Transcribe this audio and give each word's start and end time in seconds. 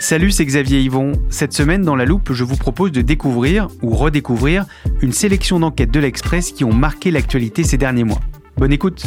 Salut, 0.00 0.30
c'est 0.30 0.46
Xavier 0.46 0.80
Yvon. 0.80 1.12
Cette 1.28 1.52
semaine, 1.52 1.82
dans 1.82 1.96
la 1.96 2.04
loupe, 2.04 2.32
je 2.32 2.44
vous 2.44 2.56
propose 2.56 2.92
de 2.92 3.00
découvrir 3.00 3.66
ou 3.82 3.90
redécouvrir 3.90 4.64
une 5.02 5.12
sélection 5.12 5.58
d'enquêtes 5.58 5.90
de 5.90 5.98
l'Express 5.98 6.52
qui 6.52 6.62
ont 6.62 6.72
marqué 6.72 7.10
l'actualité 7.10 7.64
ces 7.64 7.78
derniers 7.78 8.04
mois. 8.04 8.20
Bonne 8.56 8.72
écoute 8.72 9.06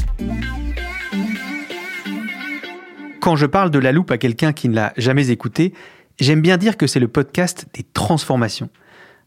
Quand 3.22 3.38
je 3.38 3.46
parle 3.46 3.72
de 3.72 3.80
la 3.80 3.94
loupe 3.94 4.12
à 4.12 4.18
quelqu'un 4.18 4.52
qui 4.52 4.68
ne 4.68 4.76
l'a 4.76 4.92
jamais 4.98 5.30
écouté, 5.30 5.74
j'aime 6.20 6.42
bien 6.42 6.58
dire 6.58 6.76
que 6.76 6.88
c'est 6.88 7.00
le 7.00 7.08
podcast 7.08 7.68
des 7.74 7.84
transformations. 7.94 8.70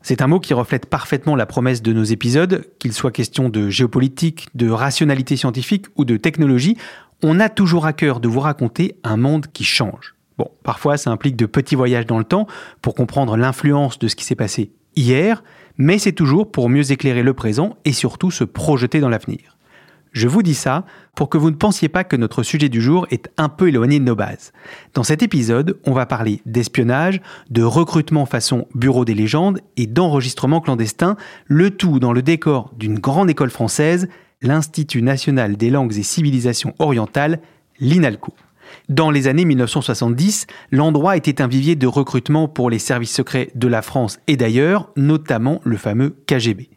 C'est 0.03 0.21
un 0.21 0.27
mot 0.27 0.41
qui 0.41 0.53
reflète 0.53 0.85
parfaitement 0.85 1.35
la 1.35 1.47
promesse 1.47 1.81
de 1.81 1.95
nos 1.95 2.05
épisodes, 2.05 2.69
qu'il 2.79 2.93
soit 2.93 3.11
question 3.11 3.49
de 3.49 3.71
géopolitique, 3.71 4.49
de 4.55 4.69
rationalité 4.69 5.35
scientifique 5.37 5.87
ou 5.97 6.05
de 6.05 6.19
technologie, 6.19 6.77
on 7.23 7.41
a 7.41 7.49
toujours 7.49 7.87
à 7.87 7.95
cœur 7.95 8.21
de 8.21 8.29
vous 8.29 8.41
raconter 8.41 8.97
un 9.03 9.17
monde 9.17 9.47
qui 9.51 9.65
change. 9.65 10.14
Bon, 10.39 10.51
parfois 10.63 10.97
ça 10.97 11.11
implique 11.11 11.37
de 11.37 11.47
petits 11.47 11.77
voyages 11.77 12.07
dans 12.07 12.19
le 12.19 12.25
temps 12.25 12.47
pour 12.83 12.95
comprendre 12.95 13.37
l'influence 13.37 13.99
de 13.99 14.09
ce 14.09 14.17
qui 14.17 14.25
s'est 14.25 14.35
passé 14.35 14.73
hier, 14.97 15.43
mais 15.77 15.99
c'est 15.99 16.13
toujours 16.13 16.51
pour 16.51 16.69
mieux 16.69 16.93
éclairer 16.93 17.23
le 17.23 17.35
présent 17.35 17.77
et 17.85 17.93
surtout 17.93 18.31
se 18.31 18.45
projeter 18.45 19.01
dans 19.01 19.09
l'avenir. 19.09 19.55
Je 20.15 20.29
vous 20.29 20.45
dis 20.45 20.55
ça 20.55 20.85
pour 21.17 21.29
que 21.29 21.37
vous 21.37 21.51
ne 21.51 21.57
pensiez 21.57 21.89
pas 21.89 22.05
que 22.05 22.15
notre 22.15 22.45
sujet 22.45 22.69
du 22.69 22.81
jour 22.81 23.05
est 23.11 23.29
un 23.37 23.49
peu 23.49 23.69
éloigné 23.69 23.99
de 23.99 24.05
nos 24.05 24.15
bases. 24.15 24.53
Dans 24.95 25.03
cet 25.03 25.25
épisode, 25.25 25.81
on 25.85 25.93
va 25.93 26.07
parler 26.07 26.41
d'espionnage, 26.47 27.21
de 27.51 27.65
recrutement 27.65 28.25
façon 28.25 28.69
bureau 28.77 29.05
des 29.05 29.15
légendes 29.15 29.59
et 29.77 29.89
d'enregistrement 29.89 30.61
clandestin, 30.61 31.17
le 31.47 31.71
tout 31.71 31.99
dans 31.99 32.13
le 32.13 32.23
décor 32.23 32.73
d'une 32.77 33.01
grande 33.01 33.29
école 33.29 33.51
française, 33.51 34.09
l'Institut 34.41 35.03
national 35.03 35.57
des 35.57 35.71
langues 35.71 35.99
et 35.99 36.05
civilisations 36.05 36.75
orientales, 36.79 37.41
l'INALCO. 37.81 38.35
Dans 38.89 39.11
les 39.11 39.29
années 39.29 39.45
1970, 39.45 40.47
l'endroit 40.71 41.17
était 41.17 41.41
un 41.41 41.47
vivier 41.47 41.77
de 41.77 41.87
recrutement 41.87 42.49
pour 42.49 42.71
les 42.71 42.79
services 42.79 43.15
secrets 43.15 43.51
de 43.55 43.69
la 43.69 43.83
France 43.83 44.19
et 44.27 44.37
d'ailleurs, 44.37 44.91
notamment 44.97 45.61
le 45.65 45.77
fameux 45.77 46.17
KGB. 46.27 46.69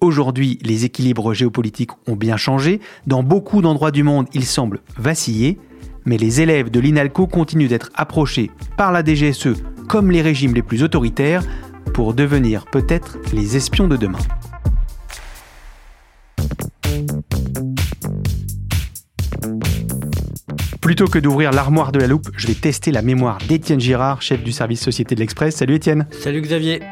Aujourd'hui, 0.00 0.58
les 0.62 0.84
équilibres 0.84 1.32
géopolitiques 1.32 1.92
ont 2.06 2.16
bien 2.16 2.36
changé. 2.36 2.80
Dans 3.06 3.22
beaucoup 3.22 3.62
d'endroits 3.62 3.90
du 3.90 4.02
monde, 4.02 4.26
ils 4.34 4.44
semblent 4.44 4.80
vaciller. 4.98 5.58
Mais 6.04 6.18
les 6.18 6.42
élèves 6.42 6.70
de 6.70 6.80
l'INALCO 6.80 7.26
continuent 7.26 7.68
d'être 7.68 7.90
approchés 7.94 8.50
par 8.76 8.92
la 8.92 9.02
DGSE 9.02 9.62
comme 9.88 10.10
les 10.10 10.20
régimes 10.20 10.54
les 10.54 10.62
plus 10.62 10.82
autoritaires 10.82 11.42
pour 11.94 12.14
devenir 12.14 12.66
peut-être 12.66 13.18
les 13.32 13.56
espions 13.56 13.88
de 13.88 13.96
demain. 13.96 14.18
Plutôt 20.84 21.06
que 21.06 21.18
d'ouvrir 21.18 21.50
l'armoire 21.50 21.92
de 21.92 21.98
la 21.98 22.06
loupe, 22.06 22.28
je 22.36 22.46
vais 22.46 22.52
tester 22.52 22.92
la 22.92 23.00
mémoire 23.00 23.38
d'Étienne 23.48 23.80
Girard, 23.80 24.20
chef 24.20 24.44
du 24.44 24.52
service 24.52 24.82
Société 24.82 25.14
de 25.14 25.20
l'Express. 25.20 25.56
Salut 25.56 25.76
Étienne. 25.76 26.06
Salut 26.10 26.42
Xavier. 26.42 26.82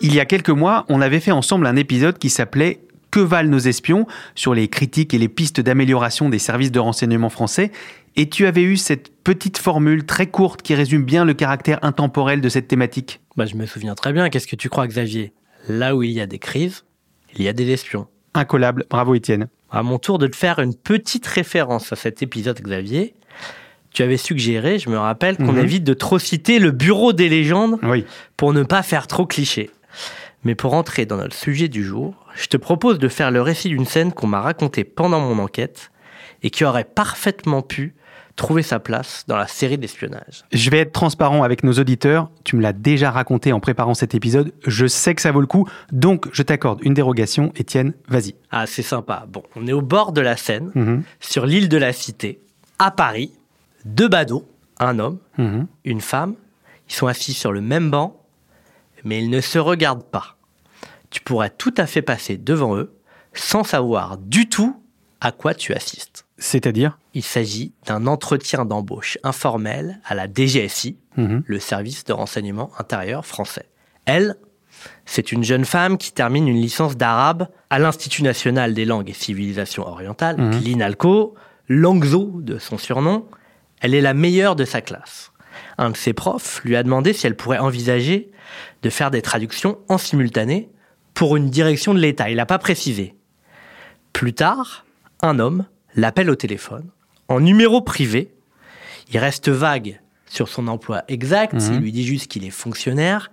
Il 0.00 0.12
y 0.12 0.18
a 0.18 0.24
quelques 0.24 0.50
mois, 0.50 0.84
on 0.88 1.00
avait 1.00 1.20
fait 1.20 1.30
ensemble 1.30 1.68
un 1.68 1.76
épisode 1.76 2.18
qui 2.18 2.30
s'appelait 2.30 2.80
Que 3.12 3.20
valent 3.20 3.48
nos 3.48 3.60
espions? 3.60 4.08
sur 4.34 4.54
les 4.54 4.66
critiques 4.66 5.14
et 5.14 5.18
les 5.18 5.28
pistes 5.28 5.60
d'amélioration 5.60 6.28
des 6.30 6.40
services 6.40 6.72
de 6.72 6.80
renseignement 6.80 7.28
français. 7.28 7.70
Et 8.16 8.28
tu 8.28 8.44
avais 8.44 8.64
eu 8.64 8.76
cette 8.76 9.12
petite 9.22 9.58
formule 9.58 10.04
très 10.04 10.26
courte 10.26 10.62
qui 10.62 10.74
résume 10.74 11.04
bien 11.04 11.24
le 11.24 11.34
caractère 11.34 11.78
intemporel 11.82 12.40
de 12.40 12.48
cette 12.48 12.66
thématique. 12.66 13.20
Bah, 13.36 13.46
je 13.46 13.54
me 13.54 13.66
souviens 13.66 13.94
très 13.94 14.12
bien. 14.12 14.30
Qu'est-ce 14.30 14.48
que 14.48 14.56
tu 14.56 14.68
crois, 14.68 14.88
Xavier? 14.88 15.32
Là 15.68 15.94
où 15.94 16.02
il 16.02 16.10
y 16.10 16.20
a 16.20 16.26
des 16.26 16.40
crises, 16.40 16.82
il 17.36 17.44
y 17.44 17.48
a 17.48 17.52
des 17.52 17.70
espions. 17.70 18.08
Incollable. 18.34 18.84
Bravo 18.90 19.14
Étienne. 19.14 19.46
À 19.70 19.82
mon 19.82 19.98
tour 19.98 20.18
de 20.18 20.26
te 20.26 20.36
faire 20.36 20.58
une 20.60 20.74
petite 20.74 21.26
référence 21.26 21.92
à 21.92 21.96
cet 21.96 22.22
épisode, 22.22 22.60
Xavier. 22.60 23.14
Tu 23.92 24.02
avais 24.02 24.16
suggéré, 24.16 24.78
je 24.78 24.88
me 24.90 24.98
rappelle, 24.98 25.36
qu'on 25.36 25.52
Mhm. 25.52 25.58
évite 25.58 25.84
de 25.84 25.94
trop 25.94 26.18
citer 26.18 26.58
le 26.58 26.70
bureau 26.70 27.12
des 27.12 27.28
légendes 27.28 27.78
Oui. 27.82 28.04
pour 28.36 28.52
ne 28.52 28.62
pas 28.62 28.82
faire 28.82 29.06
trop 29.06 29.26
cliché. 29.26 29.70
Mais 30.44 30.54
pour 30.54 30.74
entrer 30.74 31.04
dans 31.04 31.16
notre 31.16 31.34
sujet 31.34 31.68
du 31.68 31.82
jour, 31.84 32.14
je 32.36 32.46
te 32.46 32.56
propose 32.56 32.98
de 32.98 33.08
faire 33.08 33.30
le 33.30 33.42
récit 33.42 33.68
d'une 33.68 33.86
scène 33.86 34.12
qu'on 34.12 34.26
m'a 34.26 34.40
racontée 34.40 34.84
pendant 34.84 35.20
mon 35.20 35.38
enquête 35.42 35.90
et 36.42 36.50
qui 36.50 36.64
aurait 36.64 36.84
parfaitement 36.84 37.62
pu 37.62 37.94
trouver 38.38 38.62
sa 38.62 38.78
place 38.78 39.24
dans 39.26 39.36
la 39.36 39.46
série 39.46 39.76
d'espionnage. 39.76 40.44
Je 40.52 40.70
vais 40.70 40.78
être 40.78 40.92
transparent 40.92 41.42
avec 41.42 41.64
nos 41.64 41.72
auditeurs. 41.74 42.30
Tu 42.44 42.56
me 42.56 42.62
l'as 42.62 42.72
déjà 42.72 43.10
raconté 43.10 43.52
en 43.52 43.60
préparant 43.60 43.94
cet 43.94 44.14
épisode. 44.14 44.52
Je 44.66 44.86
sais 44.86 45.14
que 45.14 45.20
ça 45.20 45.32
vaut 45.32 45.40
le 45.42 45.46
coup. 45.46 45.68
Donc, 45.92 46.28
je 46.32 46.42
t'accorde 46.42 46.78
une 46.82 46.94
dérogation. 46.94 47.52
Étienne, 47.56 47.92
vas-y. 48.08 48.34
Ah, 48.50 48.66
c'est 48.66 48.82
sympa. 48.82 49.26
Bon, 49.28 49.42
on 49.56 49.66
est 49.66 49.72
au 49.72 49.82
bord 49.82 50.12
de 50.12 50.20
la 50.22 50.36
Seine, 50.36 50.70
Mhm. 50.74 51.02
sur 51.20 51.44
l'île 51.46 51.68
de 51.68 51.76
la 51.76 51.92
Cité, 51.92 52.40
à 52.78 52.90
Paris. 52.90 53.32
Deux 53.84 54.08
badauds, 54.08 54.46
un 54.78 54.98
homme, 55.00 55.18
Mhm. 55.36 55.66
une 55.84 56.00
femme. 56.00 56.34
Ils 56.88 56.94
sont 56.94 57.06
assis 57.08 57.34
sur 57.34 57.52
le 57.52 57.60
même 57.60 57.90
banc, 57.90 58.22
mais 59.04 59.18
ils 59.22 59.30
ne 59.30 59.40
se 59.40 59.58
regardent 59.58 60.04
pas. 60.06 60.36
Tu 61.10 61.20
pourrais 61.20 61.50
tout 61.50 61.74
à 61.76 61.86
fait 61.86 62.02
passer 62.02 62.36
devant 62.36 62.76
eux 62.76 62.94
sans 63.34 63.64
savoir 63.64 64.16
du 64.18 64.48
tout 64.48 64.80
à 65.20 65.32
quoi 65.32 65.54
tu 65.54 65.74
assistes. 65.74 66.24
C'est-à-dire 66.38 66.98
Il 67.14 67.22
s'agit 67.24 67.72
d'un 67.86 68.06
entretien 68.06 68.64
d'embauche 68.64 69.18
informel 69.24 70.00
à 70.04 70.14
la 70.14 70.26
DGSI, 70.32 70.96
Mhm. 71.16 71.42
le 71.44 71.58
service 71.58 72.04
de 72.04 72.12
renseignement 72.12 72.70
intérieur 72.78 73.26
français. 73.26 73.66
Elle, 74.04 74.36
c'est 75.04 75.32
une 75.32 75.42
jeune 75.42 75.64
femme 75.64 75.98
qui 75.98 76.12
termine 76.12 76.46
une 76.46 76.60
licence 76.60 76.96
d'arabe 76.96 77.48
à 77.70 77.80
l'Institut 77.80 78.22
national 78.22 78.72
des 78.72 78.84
langues 78.84 79.10
et 79.10 79.14
civilisations 79.14 79.86
orientales, 79.86 80.36
Mhm. 80.38 80.60
l'INALCO, 80.62 81.34
Langzo 81.68 82.30
de 82.40 82.58
son 82.58 82.78
surnom. 82.78 83.26
Elle 83.80 83.94
est 83.94 84.00
la 84.00 84.14
meilleure 84.14 84.54
de 84.56 84.64
sa 84.64 84.80
classe. 84.80 85.32
Un 85.76 85.90
de 85.90 85.96
ses 85.96 86.12
profs 86.14 86.62
lui 86.64 86.76
a 86.76 86.82
demandé 86.82 87.12
si 87.12 87.26
elle 87.26 87.36
pourrait 87.36 87.58
envisager 87.58 88.30
de 88.82 88.90
faire 88.90 89.10
des 89.10 89.22
traductions 89.22 89.78
en 89.88 89.98
simultané 89.98 90.70
pour 91.14 91.36
une 91.36 91.50
direction 91.50 91.92
de 91.94 91.98
l'État. 91.98 92.30
Il 92.30 92.36
n'a 92.36 92.46
pas 92.46 92.58
précisé. 92.58 93.16
Plus 94.12 94.32
tard, 94.34 94.86
un 95.20 95.38
homme 95.40 95.66
l'appelle 95.94 96.30
au 96.30 96.34
téléphone, 96.36 96.88
en 97.28 97.40
numéro 97.40 97.80
privé. 97.80 98.32
Il 99.12 99.18
reste 99.18 99.48
vague 99.48 100.00
sur 100.26 100.48
son 100.48 100.68
emploi 100.68 101.02
exact, 101.08 101.54
Mhm. 101.54 101.74
il 101.74 101.80
lui 101.80 101.92
dit 101.92 102.04
juste 102.06 102.26
qu'il 102.28 102.44
est 102.44 102.50
fonctionnaire. 102.50 103.30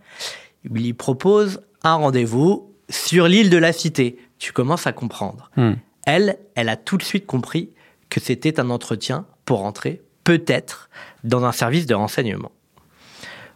Il 0.63 0.71
lui 0.71 0.93
propose 0.93 1.61
un 1.83 1.95
rendez-vous 1.95 2.71
sur 2.89 3.27
l'île 3.27 3.49
de 3.49 3.57
la 3.57 3.73
Cité. 3.73 4.17
Tu 4.39 4.51
commences 4.53 4.87
à 4.87 4.93
comprendre. 4.93 5.51
Mhm. 5.57 5.77
Elle, 6.05 6.37
elle 6.55 6.69
a 6.69 6.77
tout 6.77 6.97
de 6.97 7.03
suite 7.03 7.25
compris 7.25 7.71
que 8.09 8.19
c'était 8.19 8.59
un 8.59 8.69
entretien 8.69 9.25
pour 9.43 9.65
entrer, 9.65 10.01
peut-être, 10.23 10.89
dans 11.23 11.43
un 11.45 11.51
service 11.51 11.85
de 11.87 11.95
renseignement. 11.95 12.51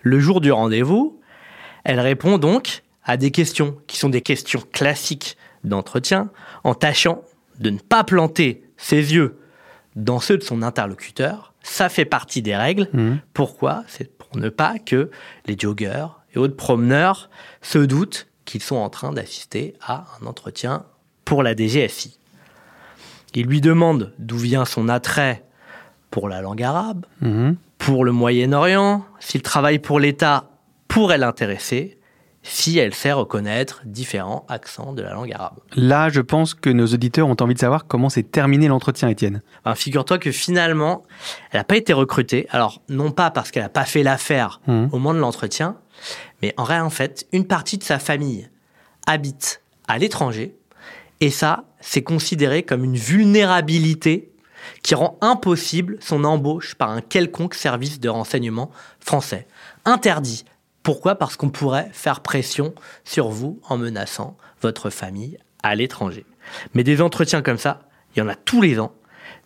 Le 0.02 0.20
jour 0.20 0.42
du 0.42 0.52
rendez-vous, 0.52 1.20
elle 1.84 2.00
répond 2.00 2.38
donc 2.38 2.84
à 3.04 3.18
des 3.18 3.32
questions 3.32 3.78
qui 3.88 3.98
sont 3.98 4.10
des 4.10 4.22
questions 4.22 4.62
classiques 4.72 5.38
d'entretien, 5.64 6.30
en 6.64 6.74
tâchant 6.74 7.24
de 7.60 7.70
ne 7.70 7.78
pas 7.80 8.04
planter 8.04 8.64
ses 8.80 9.14
yeux 9.14 9.38
dans 9.96 10.20
ceux 10.20 10.38
de 10.38 10.44
son 10.44 10.62
interlocuteur. 10.64 11.54
Ça 11.62 11.90
fait 11.90 12.06
partie 12.06 12.42
des 12.42 12.56
règles. 12.56 12.88
Pourquoi? 13.34 13.84
C'est 13.88 14.10
pour 14.18 14.36
ne 14.38 14.50
pas 14.50 14.80
que 14.80 15.12
les 15.46 15.58
joggeurs 15.60 16.22
et 16.34 16.38
autres 16.40 16.56
promeneurs 16.56 17.30
se 17.62 17.78
doutent 17.80 18.28
qu'ils 18.46 18.64
sont 18.64 18.78
en 18.78 18.90
train 18.90 19.12
d'assister 19.12 19.76
à 19.82 20.06
un 20.22 20.26
entretien 20.26 20.86
pour 21.26 21.44
la 21.44 21.56
DGSI. 21.56 22.18
Il 23.36 23.46
lui 23.46 23.62
demande 23.62 24.14
d'où 24.18 24.38
vient 24.38 24.66
son 24.66 24.90
attrait 24.90 25.44
pour 26.10 26.30
la 26.30 26.42
langue 26.42 26.64
arabe, 26.64 27.06
Mhm. 27.22 27.56
pour 27.78 28.04
le 28.06 28.12
Moyen-Orient, 28.12 29.06
s'il 29.20 29.44
travaille 29.44 29.78
pour 29.80 30.00
l'État 30.00 30.50
pourrait 30.88 31.20
l'intéresser, 31.20 31.99
si 32.52 32.80
elle 32.80 32.94
sait 32.96 33.12
reconnaître 33.12 33.82
différents 33.86 34.46
accents 34.50 34.92
de 34.94 35.02
la 35.04 35.14
langue 35.14 35.32
arabe. 35.34 35.54
Là, 35.76 36.10
je 36.10 36.20
pense 36.22 36.54
que 36.56 36.70
nos 36.72 36.88
auditeurs 36.88 37.28
ont 37.28 37.36
envie 37.42 37.54
de 37.54 37.60
savoir 37.60 37.86
comment 37.86 38.10
s'est 38.10 38.24
terminé 38.24 38.68
l'entretien, 38.68 39.08
Étienne. 39.08 39.42
Ben, 39.66 39.76
Figure-toi 39.76 40.18
que 40.18 40.32
finalement, 40.32 41.04
elle 41.52 41.60
n'a 41.60 41.64
pas 41.64 41.78
été 41.78 41.94
recrutée. 41.94 42.48
Alors, 42.50 42.82
non 42.90 43.12
pas 43.12 43.30
parce 43.30 43.52
qu'elle 43.52 43.62
n'a 43.64 43.70
pas 43.70 43.86
fait 43.86 44.02
l'affaire 44.04 44.62
Mhm. 44.68 44.86
au 44.92 44.98
moment 44.98 45.14
de 45.14 45.20
l'entretien, 45.20 45.78
mais 46.42 46.54
en 46.58 46.64
vrai, 46.64 46.80
en 46.80 46.90
fait, 46.90 47.28
une 47.34 47.46
partie 47.46 47.78
de 47.78 47.84
sa 47.84 48.00
famille 48.00 48.50
habite 49.06 49.62
à 49.88 49.98
l'étranger. 50.00 50.56
Et 51.22 51.30
ça, 51.30 51.66
c'est 51.82 52.02
considéré 52.04 52.64
comme 52.64 52.84
une 52.84 52.96
vulnérabilité 52.96 54.32
qui 54.84 54.96
rend 54.96 55.18
impossible 55.22 55.98
son 56.00 56.24
embauche 56.24 56.76
par 56.76 56.90
un 56.90 57.02
quelconque 57.02 57.54
service 57.56 58.00
de 58.00 58.10
renseignement 58.10 58.72
français. 59.00 59.48
Interdit. 59.86 60.46
Pourquoi? 60.84 61.16
Parce 61.16 61.36
qu'on 61.36 61.50
pourrait 61.50 61.90
faire 61.92 62.22
pression 62.22 62.74
sur 63.04 63.30
vous 63.30 63.60
en 63.68 63.78
menaçant 63.78 64.38
votre 64.62 64.90
famille 64.90 65.38
à 65.64 65.76
l'étranger. 65.76 66.26
Mais 66.74 66.84
des 66.84 67.02
entretiens 67.02 67.42
comme 67.42 67.58
ça, 67.58 67.82
il 68.16 68.20
y 68.20 68.22
en 68.22 68.28
a 68.28 68.36
tous 68.36 68.62
les 68.62 68.80
ans. 68.80 68.94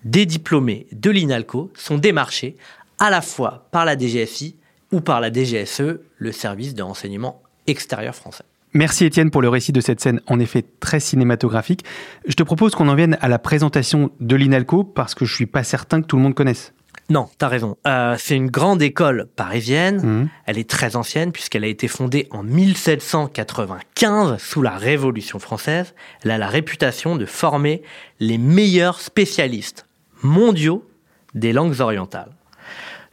Des 0.04 0.26
diplômés 0.26 0.88
de 0.92 1.10
l'INALCO 1.10 1.72
sont 1.76 1.98
démarchés 1.98 2.58
à 3.00 3.10
la 3.10 3.22
fois 3.22 3.68
par 3.72 3.86
la 3.86 3.98
DGSI 3.98 4.58
ou 4.92 5.02
par 5.02 5.20
la 5.20 5.32
DGSE, 5.32 6.00
le 6.18 6.32
service 6.32 6.76
de 6.76 6.84
renseignement 6.84 7.42
extérieur 7.68 8.16
français. 8.16 8.44
Merci 8.74 9.06
Étienne 9.06 9.30
pour 9.30 9.42
le 9.42 9.50
récit 9.50 9.72
de 9.72 9.82
cette 9.82 10.00
scène 10.00 10.20
en 10.28 10.40
effet 10.40 10.66
très 10.80 11.00
cinématographique. 11.00 11.84
Je 12.26 12.34
te 12.34 12.44
propose 12.44 12.74
qu'on 12.74 12.88
en 12.90 12.96
vienne 12.96 13.18
à 13.22 13.28
la 13.28 13.38
présentation 13.38 14.12
de 14.20 14.36
l'INALCO 14.36 14.84
parce 14.84 15.14
que 15.14 15.26
je 15.26 15.34
suis 15.34 15.46
pas 15.46 15.64
certain 15.64 16.02
que 16.02 16.08
tout 16.08 16.16
le 16.16 16.24
monde 16.24 16.34
connaisse. 16.34 16.74
Non, 17.10 17.30
t'as 17.38 17.50
raison. 17.50 17.78
Euh, 17.86 18.16
c'est 18.18 18.36
une 18.36 18.50
grande 18.50 18.82
école 18.82 19.28
parisienne. 19.36 20.02
Mhm. 20.02 20.30
Elle 20.46 20.58
est 20.58 20.70
très 20.70 20.96
ancienne 20.96 21.32
puisqu'elle 21.32 21.64
a 21.64 21.68
été 21.68 21.88
fondée 21.88 22.28
en 22.32 22.44
1795 22.44 24.42
sous 24.42 24.62
la 24.62 24.78
Révolution 24.78 25.40
française. 25.40 25.94
Elle 26.24 26.32
a 26.32 26.38
la 26.38 26.48
réputation 26.48 27.16
de 27.16 27.26
former 27.26 27.82
les 28.20 28.38
meilleurs 28.38 29.02
spécialistes 29.02 29.86
mondiaux 30.22 30.88
des 31.34 31.52
langues 31.52 31.82
orientales. 31.82 32.32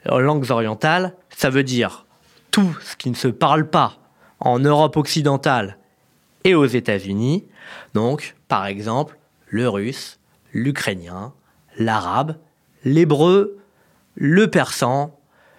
Alors, 0.05 0.21
langues 0.21 0.51
orientales, 0.51 1.15
ça 1.37 1.51
veut 1.51 1.65
dire 1.65 2.07
tout 2.51 2.77
ce 2.83 2.97
qui 2.97 3.11
ne 3.11 3.17
se 3.17 3.29
parle 3.29 3.69
pas 3.69 3.99
en 4.39 4.59
Europe 4.59 4.97
occidentale 4.97 5.79
et 6.45 6.55
aux 6.55 6.67
États-Unis. 6.67 7.45
Donc, 7.95 8.37
par 8.49 8.67
exemple, 8.67 9.19
le 9.47 9.69
russe, 9.69 10.19
l'ukrainien, 10.53 11.33
l'arabe, 11.79 12.37
l'hébreu, 12.85 13.60
le 14.15 14.49
persan, 14.49 15.19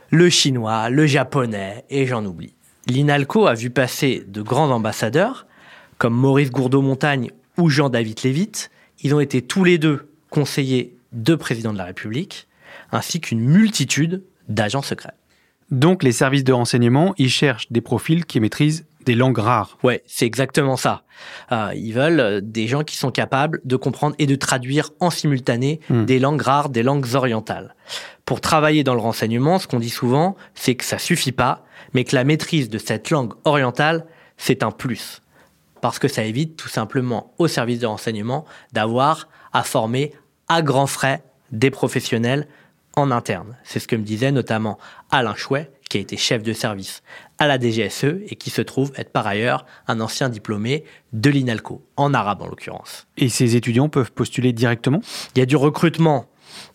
le 0.10 0.30
chinois, 0.30 0.90
le 0.90 1.06
japonais, 1.06 1.86
et 1.90 2.06
j'en 2.06 2.26
oublie. 2.26 2.54
L'INALCO 2.88 3.48
a 3.48 3.54
vu 3.54 3.70
passer 3.70 4.24
de 4.28 4.42
grands 4.42 4.70
ambassadeurs, 4.72 5.46
comme 5.98 6.14
Maurice 6.16 6.52
Gourdeau-Montagne 6.52 7.32
ou 7.58 7.70
Jean-David 7.70 8.20
Lévite. 8.24 8.72
Ils 9.04 9.14
ont 9.14 9.20
été 9.20 9.42
tous 9.42 9.64
les 9.64 9.78
deux 9.78 10.10
conseillers 10.30 10.96
de 11.12 11.36
président 11.36 11.74
de 11.74 11.78
la 11.78 11.86
République, 11.86 12.48
ainsi 12.92 13.22
qu'une 13.22 13.42
multitude 13.42 14.24
d'agents 14.50 14.82
secrets. 14.82 15.14
Donc 15.70 16.04
les 16.04 16.12
services 16.12 16.44
de 16.44 16.54
renseignement, 16.54 17.14
ils 17.18 17.30
cherchent 17.30 17.72
des 17.72 17.82
profils 17.82 18.26
qui 18.26 18.40
maîtrisent 18.40 18.86
des 19.06 19.16
langues 19.16 19.38
rares. 19.40 19.78
Ouais, 19.84 20.04
c'est 20.06 20.26
exactement 20.26 20.78
ça. 20.78 21.04
Euh, 21.52 21.72
ils 21.76 21.94
veulent 21.94 22.20
euh, 22.20 22.42
des 22.42 22.68
gens 22.68 22.84
qui 22.84 22.98
sont 22.98 23.12
capables 23.12 23.62
de 23.66 23.76
comprendre 23.76 24.16
et 24.20 24.28
de 24.28 24.36
traduire 24.36 24.92
en 25.00 25.10
simultané 25.10 25.80
Hmm. 25.90 26.06
des 26.06 26.20
langues 26.20 26.42
rares, 26.42 26.70
des 26.70 26.84
langues 26.84 27.16
orientales. 27.16 27.76
Pour 28.32 28.40
travailler 28.40 28.86
dans 28.86 28.94
le 28.94 29.02
renseignement, 29.02 29.60
ce 29.60 29.68
qu'on 29.68 29.82
dit 29.82 29.90
souvent, 29.90 30.38
c'est 30.56 30.76
que 30.76 30.86
ça 30.86 30.98
suffit 30.98 31.34
pas, 31.34 31.66
mais 31.94 32.06
que 32.06 32.16
la 32.16 32.24
maîtrise 32.24 32.70
de 32.70 32.78
cette 32.78 33.10
langue 33.10 33.34
orientale, 33.44 34.06
c'est 34.38 34.64
un 34.64 34.72
plus. 34.72 35.22
Parce 35.82 36.00
que 36.00 36.08
ça 36.08 36.24
évite 36.24 36.56
tout 36.56 36.70
simplement 36.70 37.34
au 37.40 37.50
service 37.50 37.80
de 37.80 37.88
renseignement 37.88 38.46
d'avoir 38.72 39.28
à 39.52 39.64
former 39.64 40.14
à 40.48 40.62
grands 40.62 40.88
frais 40.88 41.26
des 41.52 41.72
professionnels 41.72 42.48
en 42.96 43.12
interne. 43.12 43.58
C'est 43.66 43.80
ce 43.80 43.88
que 43.90 43.98
me 43.98 44.04
disait 44.04 44.32
notamment 44.32 44.78
Alain 45.12 45.36
Chouet, 45.36 45.70
qui 45.90 45.98
a 45.98 46.00
été 46.00 46.16
chef 46.16 46.42
de 46.42 46.54
service 46.54 47.04
à 47.38 47.48
la 47.48 47.60
DGSE 47.60 48.22
et 48.30 48.38
qui 48.38 48.50
se 48.50 48.62
trouve 48.62 48.94
être 48.96 49.12
par 49.12 49.28
ailleurs 49.28 49.66
un 49.90 50.00
ancien 50.00 50.30
diplômé 50.30 50.86
de 51.12 51.30
l'INALCO, 51.30 51.84
en 51.98 52.14
arabe 52.14 52.44
en 52.44 52.48
l'occurrence. 52.48 53.08
Et 53.18 53.28
ces 53.28 53.58
étudiants 53.58 53.90
peuvent 53.90 54.14
postuler 54.14 54.54
directement? 54.54 55.02
Il 55.36 55.40
y 55.40 55.42
a 55.42 55.46
du 55.46 55.58
recrutement 55.58 56.28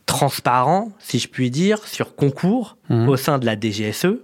transparent, 0.07 0.91
si 0.99 1.19
je 1.19 1.29
puis 1.29 1.51
dire, 1.51 1.85
sur 1.87 2.15
concours 2.15 2.77
Mhm. 2.89 3.09
au 3.09 3.17
sein 3.17 3.39
de 3.39 3.47
la 3.47 3.57
DGSE, 3.59 4.21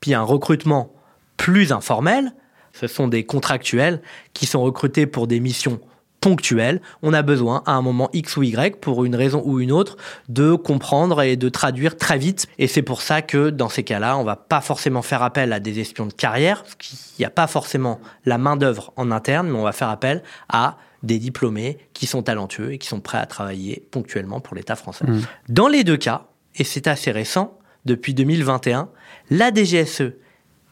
puis 0.00 0.14
un 0.14 0.22
recrutement 0.22 0.92
plus 1.36 1.72
informel. 1.72 2.32
Ce 2.72 2.86
sont 2.86 3.08
des 3.08 3.24
contractuels 3.24 4.00
qui 4.34 4.46
sont 4.46 4.62
recrutés 4.62 5.06
pour 5.06 5.26
des 5.26 5.40
missions 5.40 5.80
ponctuelles. 6.20 6.80
On 7.02 7.12
a 7.12 7.22
besoin, 7.22 7.62
à 7.64 7.72
un 7.72 7.82
moment 7.82 8.10
X 8.12 8.36
ou 8.36 8.42
Y, 8.42 8.80
pour 8.80 9.04
une 9.04 9.14
raison 9.14 9.40
ou 9.44 9.60
une 9.60 9.70
autre, 9.70 9.96
de 10.28 10.54
comprendre 10.56 11.22
et 11.22 11.36
de 11.36 11.48
traduire 11.48 11.96
très 11.96 12.18
vite. 12.18 12.48
Et 12.58 12.66
c'est 12.66 12.82
pour 12.82 13.02
ça 13.02 13.22
que, 13.22 13.50
dans 13.50 13.68
ces 13.68 13.84
cas-là, 13.84 14.18
on 14.18 14.24
va 14.24 14.34
pas 14.34 14.60
forcément 14.60 15.02
faire 15.02 15.22
appel 15.22 15.52
à 15.52 15.60
des 15.60 15.78
espions 15.78 16.06
de 16.06 16.12
carrière, 16.12 16.64
parce 16.64 16.74
qu'il 16.74 16.98
n'y 17.20 17.24
a 17.24 17.30
pas 17.30 17.46
forcément 17.46 18.00
la 18.24 18.36
main-d'œuvre 18.36 18.92
en 18.96 19.12
interne, 19.12 19.48
mais 19.48 19.58
on 19.58 19.62
va 19.62 19.72
faire 19.72 19.90
appel 19.90 20.24
à 20.48 20.76
des 21.02 21.18
diplômés 21.18 21.78
qui 21.92 22.06
sont 22.06 22.22
talentueux 22.22 22.72
et 22.72 22.78
qui 22.78 22.88
sont 22.88 23.00
prêts 23.00 23.18
à 23.18 23.26
travailler 23.26 23.86
ponctuellement 23.90 24.40
pour 24.40 24.56
l'État 24.56 24.76
français. 24.76 25.04
Mhm. 25.06 25.22
Dans 25.48 25.68
les 25.68 25.84
deux 25.84 25.96
cas, 25.96 26.26
et 26.56 26.64
c'est 26.64 26.86
assez 26.88 27.10
récent, 27.10 27.58
depuis 27.84 28.14
2021, 28.14 28.88
la 29.30 29.52
DGSE 29.52 30.12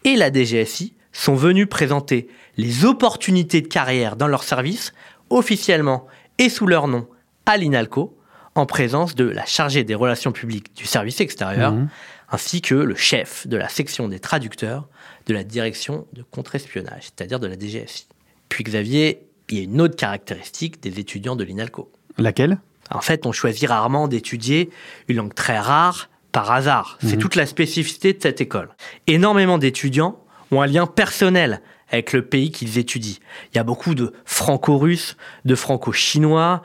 et 0.04 0.16
la 0.16 0.32
DGSI 0.32 0.94
sont 1.12 1.34
venus 1.34 1.68
présenter 1.68 2.28
les 2.56 2.84
opportunités 2.84 3.60
de 3.62 3.68
carrière 3.68 4.16
dans 4.16 4.26
leur 4.28 4.42
service 4.42 4.92
officiellement 5.30 6.06
et 6.38 6.48
sous 6.48 6.66
leur 6.66 6.88
nom 6.88 7.08
à 7.46 7.56
l'INALCO 7.56 8.16
en 8.54 8.66
présence 8.66 9.14
de 9.14 9.24
la 9.24 9.44
chargée 9.44 9.84
des 9.84 9.94
relations 9.94 10.32
publiques 10.32 10.74
du 10.74 10.86
service 10.86 11.20
extérieur 11.20 11.72
Mhm. 11.72 11.88
ainsi 12.30 12.60
que 12.62 12.74
le 12.74 12.94
chef 12.94 13.46
de 13.46 13.56
la 13.56 13.68
section 13.68 14.08
des 14.08 14.18
traducteurs 14.18 14.88
de 15.26 15.34
la 15.34 15.44
direction 15.44 16.06
de 16.12 16.22
contre-espionnage, 16.22 17.02
c'est-à-dire 17.04 17.38
de 17.38 17.46
la 17.46 17.54
DGSI. 17.58 18.08
Puis 18.48 18.64
Xavier, 18.64 19.20
il 19.50 19.58
y 19.58 19.60
a 19.60 19.64
une 19.64 19.80
autre 19.80 19.96
caractéristique 19.96 20.82
des 20.82 20.98
étudiants 20.98 21.36
de 21.36 21.44
l'INALCO. 21.44 21.90
Laquelle? 22.18 22.58
En 22.90 23.00
fait, 23.00 23.26
on 23.26 23.32
choisit 23.32 23.68
rarement 23.68 24.08
d'étudier 24.08 24.70
une 25.08 25.16
langue 25.16 25.34
très 25.34 25.58
rare 25.58 26.08
par 26.32 26.50
hasard. 26.52 26.98
C'est 27.02 27.16
toute 27.16 27.34
la 27.34 27.46
spécificité 27.46 28.12
de 28.12 28.22
cette 28.22 28.40
école. 28.40 28.68
Énormément 29.06 29.58
d'étudiants 29.58 30.20
ont 30.50 30.60
un 30.60 30.66
lien 30.66 30.86
personnel 30.86 31.62
avec 31.90 32.12
le 32.12 32.22
pays 32.22 32.50
qu'ils 32.50 32.78
étudient. 32.78 33.16
Il 33.52 33.56
y 33.56 33.58
a 33.58 33.64
beaucoup 33.64 33.94
de 33.94 34.12
franco-russes, 34.24 35.16
de 35.44 35.54
franco-chinois, 35.54 36.62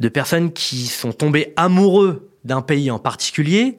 de 0.00 0.08
personnes 0.08 0.52
qui 0.52 0.86
sont 0.86 1.12
tombées 1.12 1.52
amoureux 1.56 2.28
d'un 2.44 2.62
pays 2.62 2.90
en 2.90 2.98
particulier. 2.98 3.78